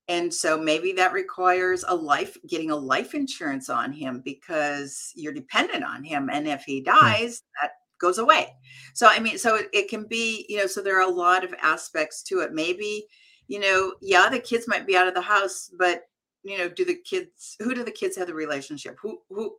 [0.08, 5.34] And so maybe that requires a life getting a life insurance on him because you're
[5.34, 8.48] dependent on him and if he dies that goes away.
[8.94, 11.44] So i mean so it, it can be you know so there are a lot
[11.44, 12.54] of aspects to it.
[12.54, 13.06] Maybe
[13.48, 16.04] you know yeah the kids might be out of the house but
[16.44, 18.98] you know do the kids who do the kids have the relationship?
[19.02, 19.56] Who who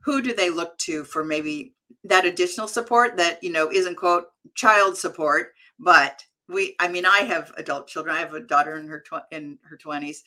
[0.00, 4.26] who do they look to for maybe that additional support that you know isn't quote
[4.54, 8.16] child support but we i mean i have adult children.
[8.16, 10.18] I have a daughter in her tw- in her 20s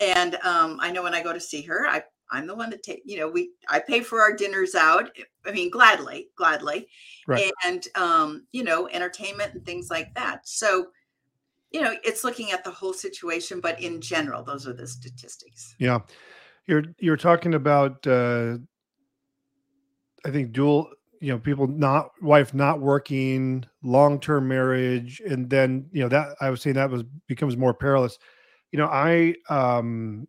[0.00, 2.82] and um, i know when i go to see her i i'm the one that
[2.82, 5.10] take you know we i pay for our dinners out
[5.46, 6.88] i mean gladly gladly.
[7.26, 7.52] Right.
[7.64, 10.48] and um, you know entertainment and things like that.
[10.48, 10.88] So
[11.70, 15.74] you know it's looking at the whole situation but in general those are the statistics.
[15.78, 16.00] Yeah.
[16.66, 18.58] You're you're talking about uh
[20.24, 20.88] i think dual
[21.20, 26.50] you know people not wife not working long-term marriage and then you know that i
[26.50, 28.18] was saying that was becomes more perilous.
[28.72, 30.28] You know i um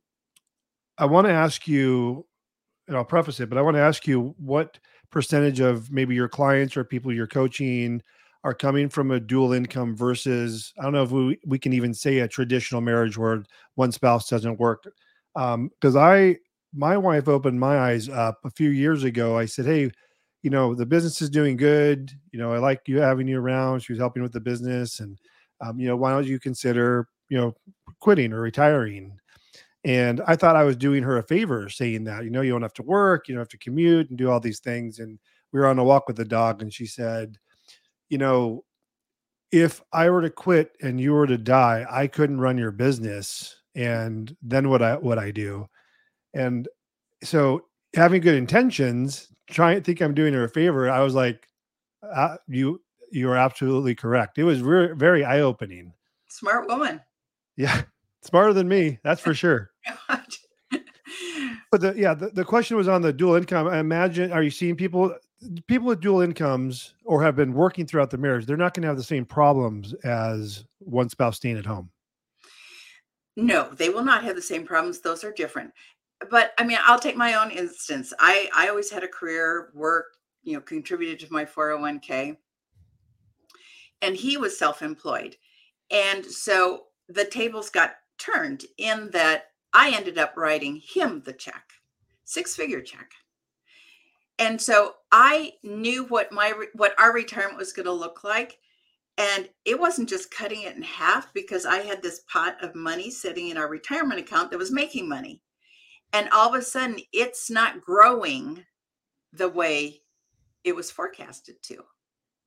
[0.97, 2.25] i want to ask you
[2.88, 4.80] and i'll preface it but i want to ask you what
[5.12, 8.02] percentage of maybe your clients or people you're coaching
[8.43, 11.93] are coming from a dual income versus i don't know if we, we can even
[11.93, 13.43] say a traditional marriage where
[13.75, 14.86] one spouse doesn't work.
[15.36, 16.38] Um because i
[16.73, 19.89] my wife opened my eyes up a few years ago i said hey
[20.43, 23.79] you know the business is doing good you know i like you having you around
[23.79, 25.17] she was helping with the business and
[25.62, 27.53] um, you know why don't you consider you know
[27.99, 29.17] quitting or retiring?
[29.86, 32.62] And i thought i was doing her a favor saying that you know you don't
[32.62, 35.17] have to work you don't have to commute and do all these things and
[35.51, 37.38] we were on a walk with the dog and she said
[38.10, 38.63] you know
[39.51, 43.55] if i were to quit and you were to die i couldn't run your business
[43.75, 45.65] and then what i what i do
[46.34, 46.68] and
[47.24, 47.65] so
[47.96, 51.48] having good intentions trying to think I'm doing her a favor, I was like,
[52.04, 55.94] uh, "You, you are absolutely correct." It was re- very eye opening.
[56.30, 57.02] Smart woman.
[57.58, 57.82] Yeah,
[58.22, 59.72] smarter than me, that's for sure.
[60.10, 63.68] but the yeah, the, the question was on the dual income.
[63.68, 65.15] I imagine, are you seeing people
[65.68, 68.88] people with dual incomes or have been working throughout the marriage, they're not going to
[68.88, 71.89] have the same problems as one spouse staying at home.
[73.36, 75.00] No, they will not have the same problems.
[75.00, 75.72] Those are different.
[76.29, 78.13] But I mean, I'll take my own instance.
[78.19, 82.38] I I always had a career, work, you know, contributed to my 401k.
[84.01, 85.36] And he was self-employed.
[85.91, 91.63] And so the tables got turned in that I ended up writing him the check,
[92.25, 93.12] six-figure check.
[94.38, 98.58] And so I knew what my what our retirement was going to look like
[99.19, 103.12] and it wasn't just cutting it in half because I had this pot of money
[103.12, 105.41] sitting in our retirement account that was making money.
[106.13, 108.63] And all of a sudden, it's not growing
[109.34, 110.02] the way
[110.63, 111.84] it was forecasted to.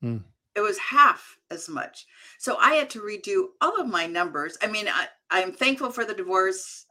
[0.02, 0.24] Mm.
[0.54, 2.06] It was half as much.
[2.38, 4.58] So I had to redo all of my numbers.
[4.62, 6.86] I mean, I, I'm thankful for the divorce.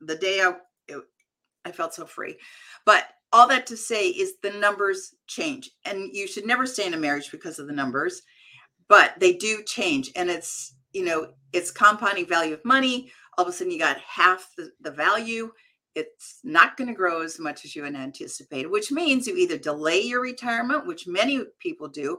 [0.00, 0.54] The day I,
[0.88, 1.02] it,
[1.64, 2.38] I felt so free.
[2.84, 5.70] But all that to say is the numbers change.
[5.84, 8.22] And you should never stay in a marriage because of the numbers
[8.88, 13.50] but they do change and it's you know it's compounding value of money all of
[13.50, 15.50] a sudden you got half the, the value
[15.98, 19.58] it's not going to grow as much as you had anticipated which means you either
[19.58, 22.18] delay your retirement which many people do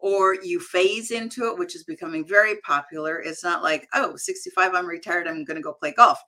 [0.00, 3.20] or you phase into it which is becoming very popular.
[3.20, 6.18] It's not like oh 65 i'm retired i'm going to go play golf.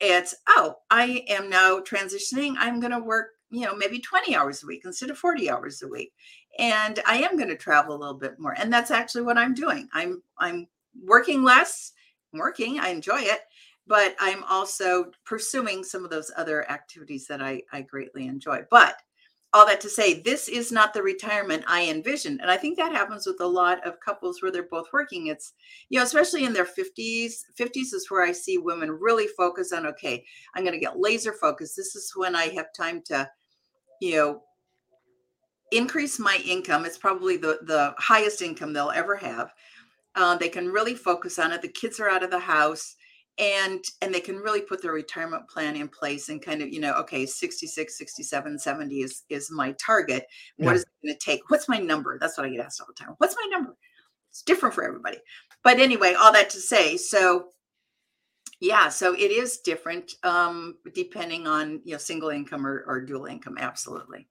[0.00, 4.62] It's oh i am now transitioning i'm going to work you know maybe 20 hours
[4.62, 6.12] a week instead of 40 hours a week
[6.58, 8.54] and i am going to travel a little bit more.
[8.58, 9.88] And that's actually what i'm doing.
[9.92, 10.66] I'm i'm
[11.04, 11.92] working less
[12.32, 13.40] working i enjoy it
[13.86, 18.96] but i'm also pursuing some of those other activities that i i greatly enjoy but
[19.52, 22.38] all that to say this is not the retirement i envision.
[22.40, 25.54] and i think that happens with a lot of couples where they're both working it's
[25.88, 29.86] you know especially in their 50s 50s is where i see women really focus on
[29.86, 33.28] okay i'm going to get laser focused this is when i have time to
[34.00, 34.42] you know
[35.72, 36.84] increase my income.
[36.84, 39.52] It's probably the, the highest income they'll ever have.
[40.14, 41.62] Uh, they can really focus on it.
[41.62, 42.96] The kids are out of the house
[43.38, 46.80] and and they can really put their retirement plan in place and kind of you
[46.80, 50.26] know okay 66 67 70 is is my target.
[50.56, 50.76] What yeah.
[50.76, 51.50] is it going to take?
[51.50, 52.18] What's my number?
[52.18, 53.14] That's what i get asked all the time.
[53.18, 53.76] What's my number?
[54.30, 55.18] It's different for everybody.
[55.62, 57.48] But anyway all that to say so
[58.60, 63.26] yeah so it is different um depending on you know single income or, or dual
[63.26, 64.28] income absolutely.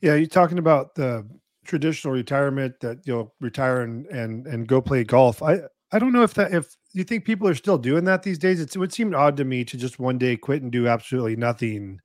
[0.00, 1.26] Yeah, you're talking about the
[1.64, 5.42] traditional retirement that you'll retire and and and go play golf.
[5.42, 5.60] I
[5.92, 8.60] I don't know if that if you think people are still doing that these days.
[8.60, 11.36] It's, it would seem odd to me to just one day quit and do absolutely
[11.36, 12.00] nothing.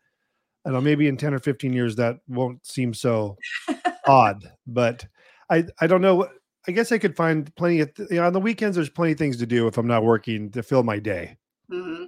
[0.65, 3.37] I don't know, maybe in 10 or 15 years that won't seem so
[4.07, 5.05] odd, but
[5.49, 6.27] I I don't know.
[6.67, 8.75] I guess I could find plenty of you know, on the weekends.
[8.75, 11.37] There's plenty of things to do if I'm not working to fill my day.
[11.71, 12.05] Mm-hmm.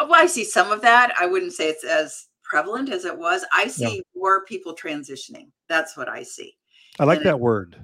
[0.00, 1.14] Well, I see some of that.
[1.18, 3.44] I wouldn't say it's as prevalent as it was.
[3.52, 4.02] I see yeah.
[4.14, 5.48] more people transitioning.
[5.68, 6.56] That's what I see.
[6.98, 7.76] I like and that it, word.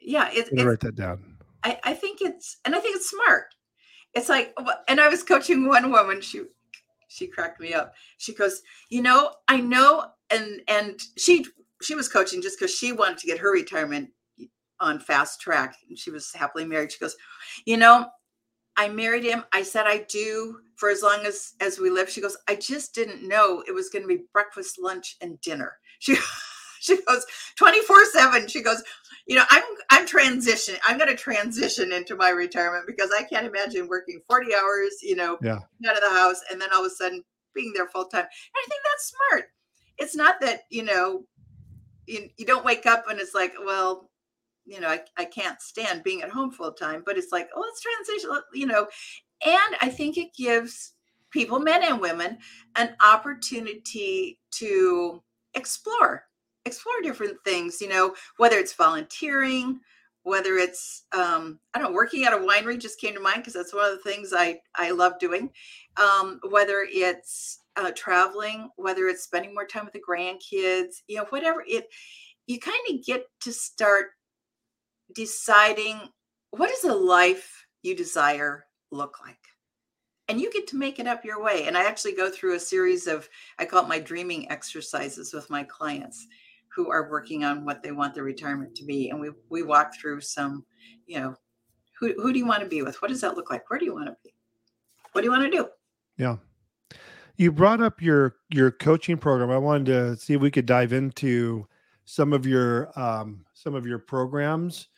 [0.00, 1.36] Yeah, it, it's, write that down.
[1.64, 3.46] I, I think it's and I think it's smart.
[4.16, 4.54] It's like,
[4.88, 6.22] and I was coaching one woman.
[6.22, 6.42] She
[7.08, 7.94] she cracked me up.
[8.16, 11.44] She goes, you know, I know, and and she
[11.82, 14.08] she was coaching just because she wanted to get her retirement
[14.80, 16.92] on fast track, and she was happily married.
[16.92, 17.14] She goes,
[17.66, 18.06] you know,
[18.78, 19.44] I married him.
[19.52, 22.08] I said I do for as long as as we live.
[22.08, 25.74] She goes, I just didn't know it was going to be breakfast, lunch, and dinner.
[25.98, 26.16] She
[26.80, 27.26] she goes
[27.60, 28.50] 24-7.
[28.50, 28.82] She goes,
[29.26, 30.78] you know, I'm I'm transitioning.
[30.86, 35.16] I'm going to transition into my retirement because I can't imagine working 40 hours, you
[35.16, 35.58] know, yeah.
[35.88, 37.22] out of the house and then all of a sudden
[37.54, 38.20] being there full time.
[38.20, 39.44] And I think that's smart.
[39.98, 41.24] It's not that, you know,
[42.06, 44.10] you, you don't wake up and it's like, well,
[44.64, 47.60] you know, I, I can't stand being at home full time, but it's like, oh,
[47.60, 48.86] let's transition, you know.
[49.44, 50.92] And I think it gives
[51.30, 52.38] people, men and women,
[52.74, 55.22] an opportunity to
[55.54, 56.24] explore,
[56.66, 59.80] explore different things, you know, whether it's volunteering,
[60.24, 63.54] whether it's um, I don't know, working at a winery just came to mind because
[63.54, 65.50] that's one of the things I I love doing.
[65.96, 71.26] Um, whether it's uh, traveling, whether it's spending more time with the grandkids, you know,
[71.30, 71.86] whatever it,
[72.46, 74.08] you kind of get to start
[75.14, 76.00] deciding
[76.50, 79.38] what does a life you desire look like
[80.28, 82.60] and you get to make it up your way and i actually go through a
[82.60, 86.26] series of i call it my dreaming exercises with my clients
[86.76, 89.94] who are working on what they want their retirement to be and we we walk
[89.98, 90.64] through some
[91.06, 91.34] you know
[91.98, 93.00] who, who do you want to be with?
[93.00, 93.70] What does that look like?
[93.70, 94.34] Where do you want to be?
[95.12, 95.68] What do you want to do?
[96.18, 96.36] Yeah.
[97.36, 99.50] You brought up your your coaching program.
[99.50, 101.66] I wanted to see if we could dive into
[102.04, 104.88] some of your um some of your programs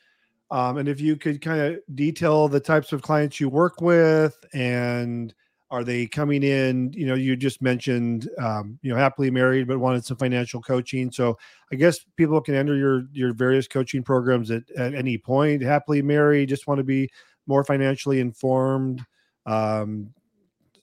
[0.50, 4.36] um, and if you could kind of detail the types of clients you work with
[4.52, 5.34] and
[5.70, 6.92] Are they coming in?
[6.94, 11.12] You know, you just mentioned, um, you know, happily married, but wanted some financial coaching.
[11.12, 11.36] So
[11.70, 15.62] I guess people can enter your your various coaching programs at, at any point.
[15.62, 17.10] Happily married, just want to be
[17.46, 19.04] more financially informed.
[19.44, 20.10] Um,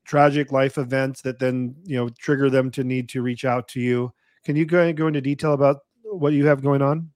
[0.06, 3.82] tragic life events that then you know trigger them to need to reach out to
[3.82, 4.14] you.
[4.44, 7.10] Can you go go into detail about what you have going on?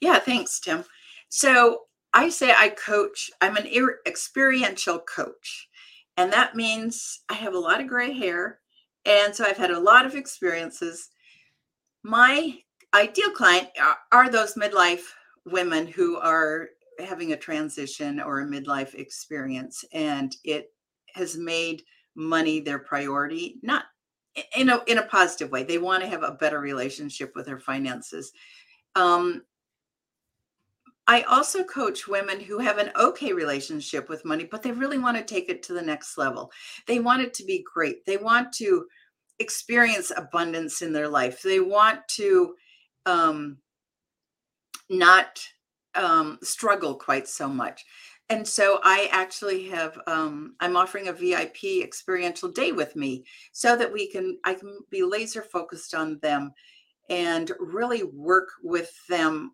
[0.00, 0.84] Yeah, thanks, Tim.
[1.28, 1.82] So
[2.14, 3.30] I say I coach.
[3.40, 3.66] I'm an
[4.06, 5.68] experiential coach.
[6.16, 8.60] And that means I have a lot of gray hair.
[9.04, 11.08] And so I've had a lot of experiences.
[12.02, 12.58] My
[12.94, 13.68] ideal client
[14.12, 15.04] are, those midlife
[15.46, 20.72] women who are having a transition or a midlife experience and it
[21.14, 21.82] has made
[22.14, 23.84] money their priority not
[24.56, 27.58] in a in a positive way they want to have a better relationship with their
[27.58, 28.32] finances
[28.94, 29.42] um,
[31.06, 35.16] I also coach women who have an okay relationship with money, but they really want
[35.16, 36.52] to take it to the next level.
[36.86, 38.04] They want it to be great.
[38.06, 38.86] They want to
[39.38, 41.42] experience abundance in their life.
[41.42, 42.54] They want to
[43.06, 43.58] um,
[44.88, 45.40] not
[45.94, 47.84] um, struggle quite so much.
[48.28, 53.76] And so I actually have um, I'm offering a VIP experiential day with me so
[53.76, 56.52] that we can I can be laser focused on them
[57.10, 59.52] and really work with them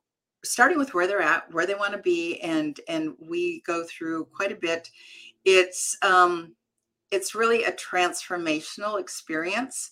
[0.50, 4.26] starting with where they're at, where they want to be, and and we go through
[4.26, 4.90] quite a bit.
[5.44, 6.54] It's um,
[7.10, 9.90] it's really a transformational experience,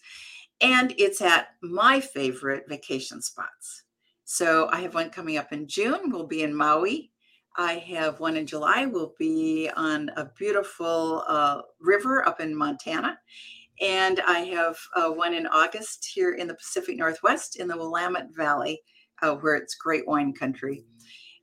[0.60, 3.84] and it's at my favorite vacation spots.
[4.24, 6.10] So I have one coming up in June.
[6.10, 7.12] We'll be in Maui.
[7.56, 8.84] I have one in July.
[8.84, 13.18] We'll be on a beautiful uh, river up in Montana.
[13.80, 18.34] And I have uh, one in August here in the Pacific Northwest in the Willamette
[18.34, 18.80] Valley
[19.22, 20.84] uh, where it's great wine country.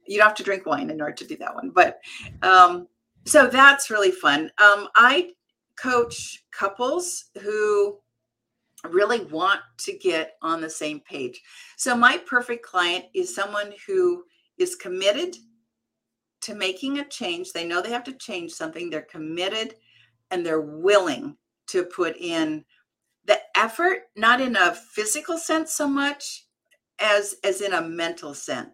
[0.06, 2.00] You don't have to drink wine in order to do that one, but
[2.42, 2.88] um,
[3.26, 4.52] so that's really fun.
[4.62, 5.32] Um, I
[5.78, 8.00] coach couples who
[8.90, 11.42] really want to get on the same page.
[11.78, 14.24] So my perfect client is someone who
[14.58, 15.36] is committed
[16.42, 17.54] to making a change.
[17.54, 18.90] They know they have to change something.
[18.90, 19.76] They're committed
[20.32, 22.66] and they're willing to put in
[23.26, 26.46] the effort, not in a physical sense so much
[27.00, 28.70] as as in a mental sense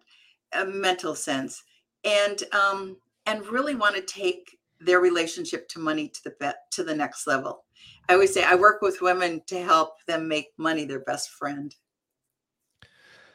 [0.52, 1.62] a mental sense.
[2.04, 2.96] And um
[3.26, 7.64] and really want to take their relationship to money to the to the next level.
[8.08, 11.74] I always say i work with women to help them make money their best friend.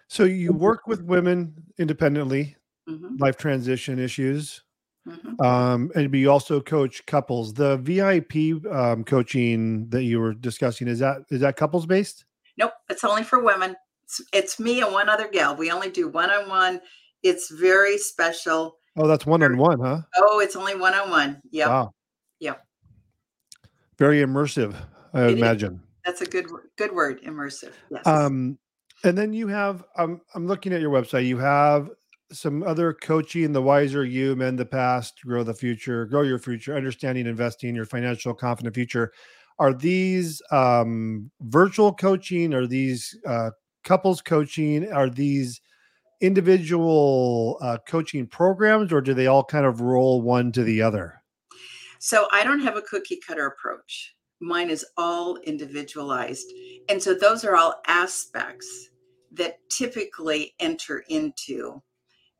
[0.07, 2.55] So you work with women independently
[2.87, 3.15] mm-hmm.
[3.17, 4.61] life transition issues
[5.07, 5.43] mm-hmm.
[5.43, 7.53] um, and you also coach couples.
[7.53, 8.35] The vip
[8.71, 12.25] um, coaching that you were discussing is that is that couples based
[12.57, 13.75] nope it's only for women
[14.05, 15.55] it's, it's me and one other gal.
[15.55, 16.79] We only do one on one.
[17.23, 18.77] It's very special.
[18.97, 20.01] Oh, that's one on one, huh?
[20.17, 21.41] Oh, it's only one on one.
[21.51, 21.67] Yeah.
[21.67, 21.91] Wow.
[22.39, 22.63] Yep.
[23.97, 24.75] Very immersive,
[25.13, 25.75] I it imagine.
[25.75, 25.79] Is.
[26.05, 26.45] That's a good
[26.77, 27.71] good word, immersive.
[27.89, 28.05] Yes.
[28.05, 28.59] Um,
[29.03, 31.25] and then you have um, I'm looking at your website.
[31.25, 31.89] You have
[32.31, 36.75] some other coaching, the wiser you, mend the past, grow the future, grow your future,
[36.75, 39.11] understanding investing, your financial confident future.
[39.57, 42.53] Are these um, virtual coaching?
[42.53, 43.51] Are these uh,
[43.85, 45.61] couples coaching are these
[46.21, 51.21] individual uh, coaching programs or do they all kind of roll one to the other?
[51.99, 54.15] So i don't have a cookie cutter approach.
[54.41, 56.47] Mine is all individualized.
[56.89, 58.89] And so those are all aspects
[59.31, 61.81] that typically enter into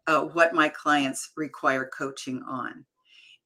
[0.07, 2.85] uh, what my clients require coaching on.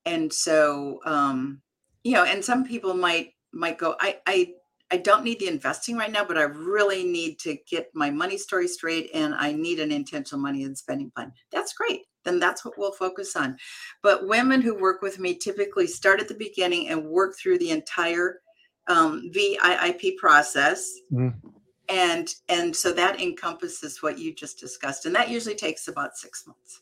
[0.06, 1.62] And so um,
[2.04, 4.54] you know and some people might might go i i
[4.92, 8.38] I don't need the investing right now, but I really need to get my money
[8.38, 11.32] story straight and I need an intentional money and spending plan.
[11.52, 12.02] That's great.
[12.26, 13.58] Then that's what we'll focus on.
[14.02, 17.72] But women who work with me typically start at the beginning and work through the
[17.72, 18.42] entire
[18.88, 20.92] um, VIP process.
[21.12, 21.48] Mm-hmm.
[21.88, 25.06] And and so that encompasses what you just discussed.
[25.06, 26.82] And that usually takes about six months.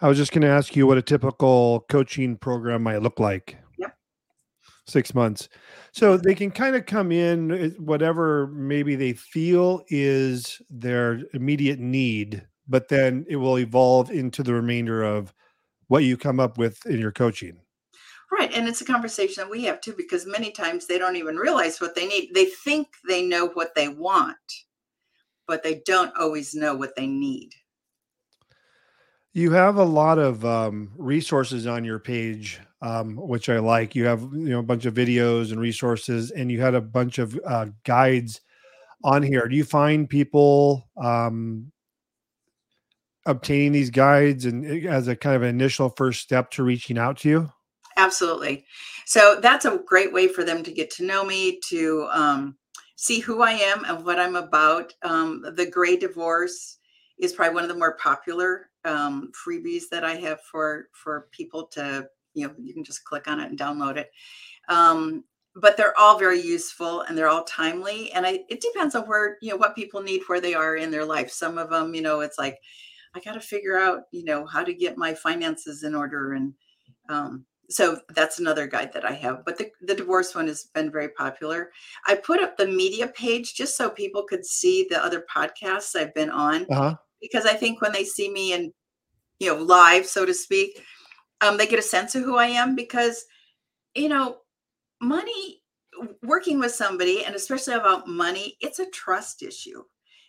[0.00, 3.56] I was just going to ask you what a typical coaching program might look like
[4.92, 5.48] six months.
[5.92, 11.80] So they can kind of come in eh, whatever maybe they feel is their immediate
[11.80, 15.34] need, but then it will evolve into the remainder of
[15.88, 17.58] what you come up with in your coaching.
[18.30, 18.52] Right.
[18.54, 21.80] And it's a conversation that we have too, because many times they don't even realize
[21.80, 22.30] what they need.
[22.34, 24.36] They think they know what they want,
[25.46, 27.50] but they don't always know what they need.
[29.34, 33.94] You have a lot of um, resources on your page um, which I like.
[33.94, 37.18] You have you know a bunch of videos and resources, and you had a bunch
[37.18, 38.40] of uh, guides
[39.04, 39.48] on here.
[39.48, 41.72] Do you find people um,
[43.24, 46.98] obtaining these guides and eh, as a kind of an initial first step to reaching
[46.98, 47.52] out to you?
[47.96, 48.64] Absolutely.
[49.06, 52.56] So that's a great way for them to get to know me, to um,
[52.96, 54.92] see who I am and what I'm about.
[55.02, 56.78] Um, the Gray Divorce
[57.18, 61.66] is probably one of the more popular um, freebies that I have for for people
[61.68, 64.10] to you know you can just click on it and download it.
[64.68, 65.24] Um,
[65.54, 69.36] but they're all very useful and they're all timely and I, it depends on where
[69.42, 72.02] you know what people need where they are in their life some of them you
[72.02, 72.58] know it's like
[73.14, 76.54] i got to figure out you know how to get my finances in order and
[77.08, 80.90] um, so that's another guide that i have but the, the divorce one has been
[80.90, 81.70] very popular
[82.06, 86.14] i put up the media page just so people could see the other podcasts i've
[86.14, 86.94] been on uh-huh.
[87.20, 88.72] because i think when they see me in
[89.38, 90.82] you know live so to speak
[91.42, 93.24] um, they get a sense of who i am because
[93.94, 94.38] you know
[95.00, 95.62] money
[96.22, 99.82] working with somebody and especially about money it's a trust issue.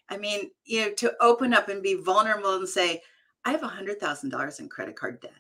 [0.10, 3.02] I mean you know to open up and be vulnerable and say
[3.46, 5.32] i have a hundred thousand dollars in credit card debt.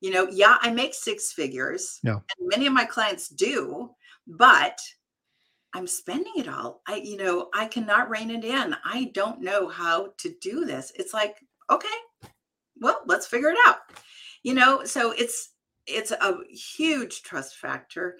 [0.00, 2.14] You know yeah i make six figures yeah.
[2.14, 3.90] and many of my clients do
[4.26, 4.78] but
[5.74, 6.82] i'm spending it all.
[6.86, 8.74] I you know i cannot rein it in.
[8.84, 10.92] I don't know how to do this.
[10.96, 11.36] It's like
[11.70, 11.88] okay
[12.80, 13.78] well let's figure it out
[14.44, 15.50] you know so it's
[15.86, 18.16] it's a huge trust factor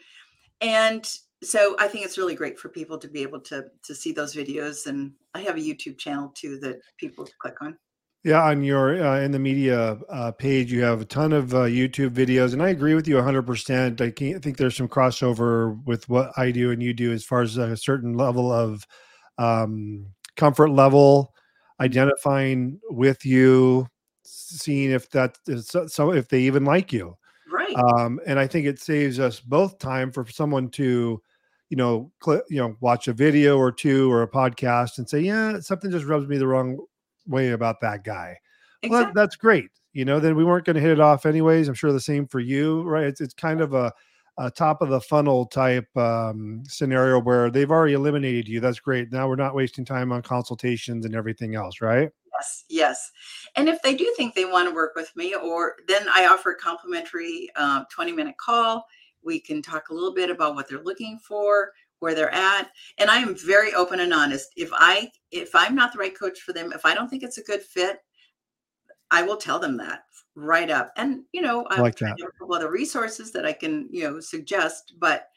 [0.60, 1.06] and
[1.44, 4.34] so I think it's really great for people to be able to to see those
[4.34, 4.86] videos.
[4.86, 7.76] And I have a YouTube channel too that people click on.
[8.24, 11.64] Yeah, on your uh, in the media uh, page, you have a ton of uh,
[11.64, 14.00] YouTube videos, and I agree with you 100%.
[14.00, 17.22] I, can't, I think there's some crossover with what I do and you do as
[17.22, 18.86] far as a certain level of
[19.36, 20.06] um,
[20.36, 21.34] comfort level,
[21.80, 23.86] identifying with you,
[24.24, 27.16] seeing if that is so if they even like you.
[27.50, 27.74] Right.
[27.76, 31.20] Um, and I think it saves us both time for someone to,
[31.70, 35.20] you know, cl- you know, watch a video or two or a podcast and say,
[35.20, 36.78] yeah, something just rubs me the wrong
[37.26, 38.36] way about that guy.
[38.82, 38.90] Exactly.
[38.90, 39.70] Well, that, that's great.
[39.92, 41.68] You know, then we weren't going to hit it off anyways.
[41.68, 43.04] I'm sure the same for you, right?
[43.04, 43.92] It's it's kind of a,
[44.38, 48.58] a top of the funnel type um, scenario where they've already eliminated you.
[48.58, 49.12] That's great.
[49.12, 52.10] Now we're not wasting time on consultations and everything else, right?
[52.44, 53.10] Yes, yes.
[53.56, 56.52] And if they do think they want to work with me, or then I offer
[56.52, 58.86] a complimentary uh, 20 minute call.
[59.22, 63.10] We can talk a little bit about what they're looking for, where they're at, and
[63.10, 64.50] I am very open and honest.
[64.56, 67.38] If I if I'm not the right coach for them, if I don't think it's
[67.38, 68.00] a good fit,
[69.10, 70.92] I will tell them that right up.
[70.98, 72.20] And you know, I like that.
[72.20, 75.28] a couple other resources that I can you know suggest, but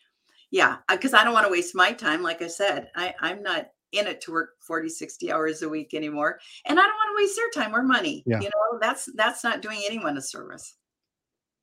[0.52, 2.22] yeah, because I don't want to waste my time.
[2.22, 5.94] Like I said, I I'm not in it to work 40 60 hours a week
[5.94, 8.40] anymore and i don't want to waste their time or money yeah.
[8.40, 10.76] you know that's that's not doing anyone a service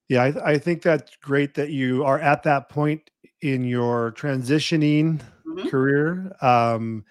[0.09, 3.11] yeah I, I think that's great that you are at that point
[3.43, 5.69] in your transitioning mm-hmm.
[5.69, 7.05] career um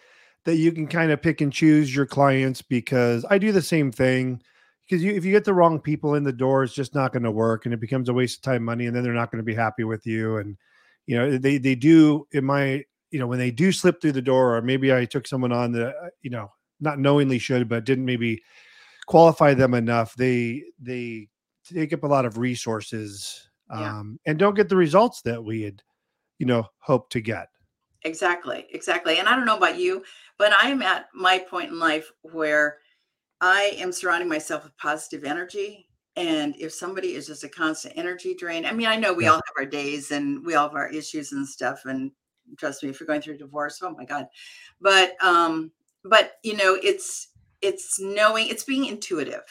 [0.45, 3.91] that you can kind of pick and choose your clients because i do the same
[3.91, 4.41] thing
[4.89, 7.23] because you, if you get the wrong people in the door it's just not going
[7.23, 9.41] to work and it becomes a waste of time money and then they're not going
[9.41, 10.57] to be happy with you and
[11.05, 12.83] you know they they do in my
[13.13, 15.71] you know when they do slip through the door or maybe i took someone on
[15.71, 16.51] that uh, you know
[16.81, 18.41] not knowingly should but didn't maybe
[19.05, 21.29] qualify them enough they they
[21.71, 23.99] take up a lot of resources yeah.
[23.99, 25.81] um, and don't get the results that we had
[26.39, 27.47] you know hoped to get
[28.01, 30.03] exactly exactly and i don't know about you
[30.37, 32.79] but i'm at my point in life where
[33.39, 38.33] i am surrounding myself with positive energy and if somebody is just a constant energy
[38.33, 39.29] drain i mean i know we yeah.
[39.29, 42.11] all have our days and we all have our issues and stuff and
[42.57, 44.27] trust me if you're going through divorce oh my god
[44.81, 45.71] but um
[46.03, 47.29] but you know it's
[47.61, 49.43] it's knowing it's being intuitive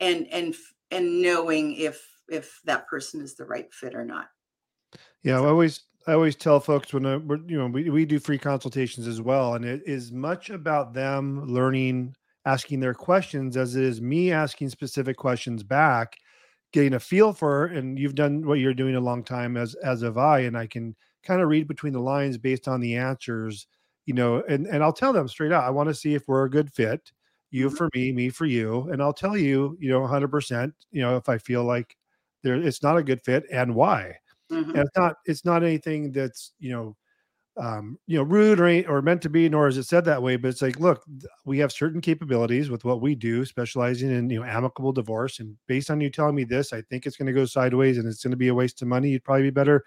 [0.00, 0.54] and and
[0.90, 4.28] and knowing if if that person is the right fit or not
[5.22, 5.44] yeah so.
[5.44, 8.38] i always i always tell folks when I, we're, you know we, we do free
[8.38, 12.14] consultations as well and it is much about them learning
[12.46, 16.16] asking their questions as it is me asking specific questions back
[16.72, 20.02] getting a feel for and you've done what you're doing a long time as as
[20.02, 20.94] have i and i can
[21.24, 23.66] kind of read between the lines based on the answers,
[24.06, 26.44] you know, and and I'll tell them straight out, I want to see if we're
[26.44, 27.12] a good fit,
[27.50, 27.76] you mm-hmm.
[27.76, 31.28] for me, me for you, and I'll tell you, you know, 100%, you know, if
[31.28, 31.96] I feel like
[32.42, 34.16] there it's not a good fit and why.
[34.52, 34.70] Mm-hmm.
[34.70, 36.96] And it's not it's not anything that's, you know,
[37.56, 40.36] um, you know, rude or or meant to be, nor is it said that way.
[40.36, 41.04] But it's like, look,
[41.44, 45.38] we have certain capabilities with what we do, specializing in you know amicable divorce.
[45.40, 48.08] And based on you telling me this, I think it's going to go sideways, and
[48.08, 49.10] it's going to be a waste of money.
[49.10, 49.84] You'd probably be better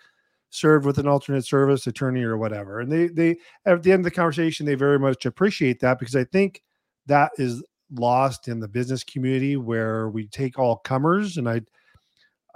[0.49, 2.79] served with an alternate service attorney or whatever.
[2.79, 6.15] And they they at the end of the conversation, they very much appreciate that because
[6.15, 6.63] I think
[7.07, 11.69] that is lost in the business community where we take all comers and I'd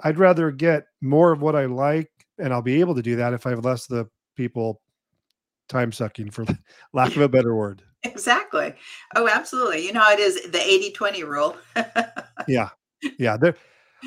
[0.04, 3.34] I'd rather get more of what I like and I'll be able to do that
[3.34, 4.82] if I have less of the people
[5.70, 6.46] time sucking for
[6.94, 7.84] lack of a better word.
[8.04, 8.74] Exactly.
[9.16, 9.86] Oh, absolutely.
[9.86, 11.56] You know, it is the 80 20 rule.
[12.48, 12.70] yeah.
[13.20, 13.38] Yeah.
[13.38, 13.56] There,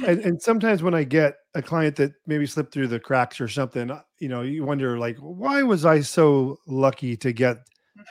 [0.07, 3.49] and, and sometimes when I get a client that maybe slipped through the cracks or
[3.49, 7.59] something, uh, you know, you wonder like, why was I so lucky to get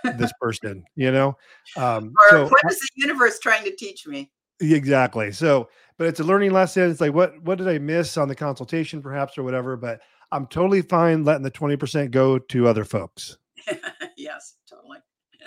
[0.04, 0.84] this person?
[0.96, 1.38] You know,
[1.78, 4.32] um, or so what is the universe trying to teach me?
[4.60, 5.32] Exactly.
[5.32, 6.90] So, but it's a learning lesson.
[6.90, 9.76] It's like, what what did I miss on the consultation, perhaps, or whatever?
[9.76, 13.38] But I'm totally fine letting the 20% go to other folks.
[14.18, 14.98] yes, totally.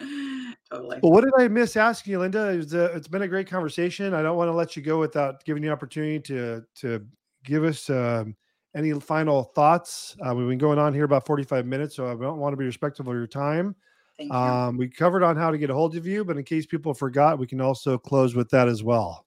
[0.71, 0.99] Totally.
[1.03, 2.49] Well, what did I miss asking you, Linda?
[2.49, 4.15] It a, it's been a great conversation.
[4.15, 7.07] I don't want to let you go without giving you an opportunity to to
[7.45, 8.35] give us um,
[8.75, 10.17] any final thoughts.
[10.27, 12.65] Uh, we've been going on here about 45 minutes, so I don't want to be
[12.65, 13.77] respectful of your time.
[14.19, 14.37] Thank you.
[14.37, 16.95] Um, we covered on how to get a hold of you, but in case people
[16.95, 19.25] forgot, we can also close with that as well.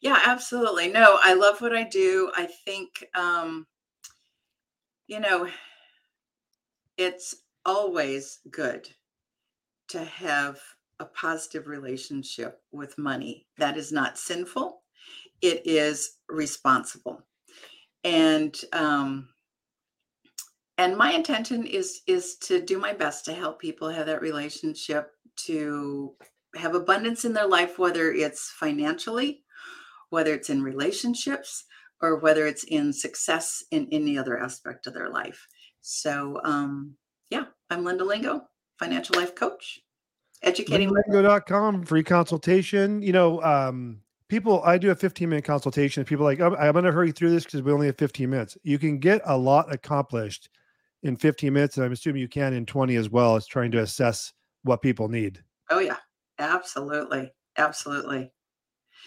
[0.00, 0.88] Yeah, absolutely.
[0.88, 2.30] No, I love what I do.
[2.34, 3.66] I think, um,
[5.06, 5.48] you know,
[6.96, 7.34] it's
[7.64, 8.88] always good
[9.88, 10.58] to have
[10.98, 13.46] a positive relationship with money.
[13.58, 14.82] That is not sinful,
[15.42, 17.22] it is responsible.
[18.04, 19.28] And, um,
[20.78, 25.10] and my intention is is to do my best to help people have that relationship
[25.36, 26.14] to
[26.54, 29.42] have abundance in their life whether it's financially
[30.10, 31.64] whether it's in relationships
[32.02, 35.46] or whether it's in success in any other aspect of their life
[35.80, 36.94] so um
[37.30, 38.42] yeah i'm linda lingo
[38.78, 39.80] financial life coach
[40.42, 43.02] educating lingo.com free consultation.
[43.02, 46.04] You know um people i do a 15 minute consultation.
[46.04, 48.56] People like i'm, I'm going to hurry through this because we only have 15 minutes.
[48.62, 50.48] You can get a lot accomplished
[51.02, 53.80] in 15 minutes, and I'm assuming you can in 20 as well as trying to
[53.80, 55.42] assess what people need.
[55.70, 55.96] Oh yeah,
[56.38, 58.32] absolutely, absolutely.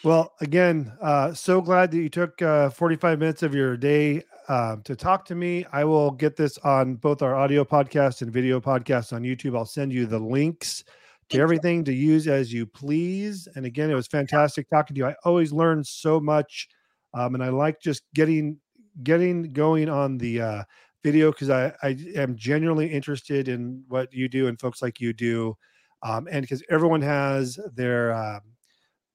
[0.03, 4.77] Well, again, uh, so glad that you took uh, 45 minutes of your day uh,
[4.85, 5.65] to talk to me.
[5.73, 9.57] I will get this on both our audio podcast and video podcast on YouTube.
[9.57, 10.85] I'll send you the links
[11.31, 13.47] to everything to use as you please.
[13.55, 15.05] And again, it was fantastic talking to you.
[15.07, 16.69] I always learn so much,
[17.13, 18.57] um, and I like just getting
[19.03, 20.63] getting going on the uh,
[21.03, 25.11] video because I, I am genuinely interested in what you do and folks like you
[25.11, 25.57] do.
[26.03, 28.39] Um, and because everyone has their uh,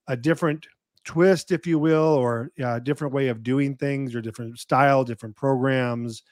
[0.08, 0.66] a different
[1.04, 5.36] twist, if you will, or a different way of doing things or different style, different
[5.36, 6.22] programs.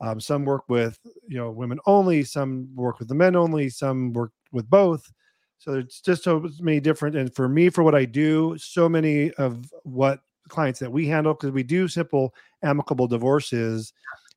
[0.00, 4.12] Um, some work with you know women only, some work with the men only, some
[4.12, 5.12] work with both.
[5.58, 7.16] So it's just so many different.
[7.16, 11.32] And for me, for what I do, so many of what clients that we handle
[11.32, 13.92] because we do simple amicable divorces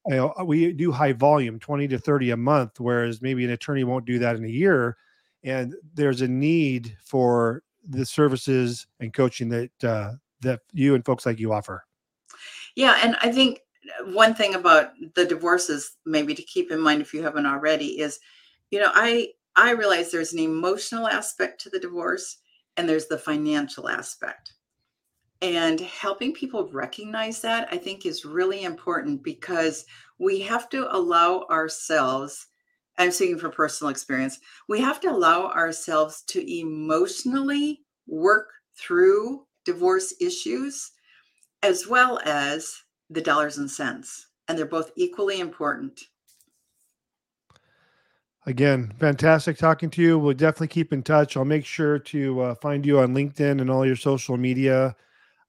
[0.08, 3.84] you know, we do high volume 20 to 30 a month whereas maybe an attorney
[3.84, 4.98] won't do that in a year
[5.44, 10.12] and there's a need for the services and coaching that uh,
[10.42, 11.86] that you and folks like you offer?
[12.76, 13.60] Yeah and i think
[14.00, 18.00] uh, one thing about the divorces maybe to keep in mind if you haven't already
[18.00, 18.20] is
[18.72, 22.38] you know i i realize there's an emotional aspect to the divorce
[22.78, 24.54] and there's the financial aspect.
[25.42, 29.86] And helping people recognize that, I think, is really important because
[30.18, 32.48] we have to allow ourselves,
[32.98, 40.14] I'm speaking from personal experience, we have to allow ourselves to emotionally work through divorce
[40.20, 40.92] issues
[41.64, 42.76] as well as
[43.10, 44.28] the dollars and cents.
[44.48, 46.02] And they're both equally important.
[48.46, 50.20] Again, fantastic talking to you.
[50.20, 51.38] We'll definitely keep in touch.
[51.38, 54.96] I'll make sure to uh, find you on LinkedIn and all your social media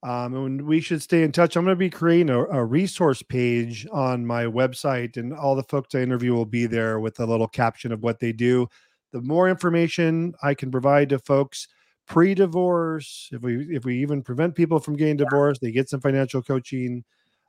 [0.05, 1.57] um, and we should stay in touch.
[1.57, 5.63] I'm going to be creating a, a, resource page on my website, and all the
[5.63, 8.69] folks I interview will be there with a little caption of what they do.
[9.13, 11.69] The more information I can provide to folks
[12.07, 16.43] pre-divorce, if we if we even prevent people from getting divorced, they get some financial
[16.43, 17.03] coaching,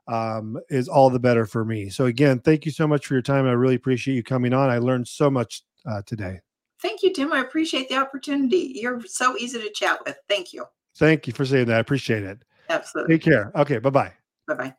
[0.08, 1.90] um, is all the better for me.
[1.90, 3.46] So again, thank you so much for your time.
[3.46, 4.70] I really appreciate you coming on.
[4.70, 6.40] I learned so much uh, today.
[6.80, 7.34] Thank you, Tim.
[7.34, 8.72] I appreciate the opportunity.
[8.76, 10.16] You're so easy to chat with.
[10.26, 10.64] Thank you.
[10.96, 11.76] Thank you for saying that.
[11.76, 12.42] I appreciate it.
[12.68, 13.14] Absolutely.
[13.18, 13.52] Take care.
[13.54, 13.78] Okay.
[13.78, 14.12] Bye bye.
[14.48, 14.76] Bye bye.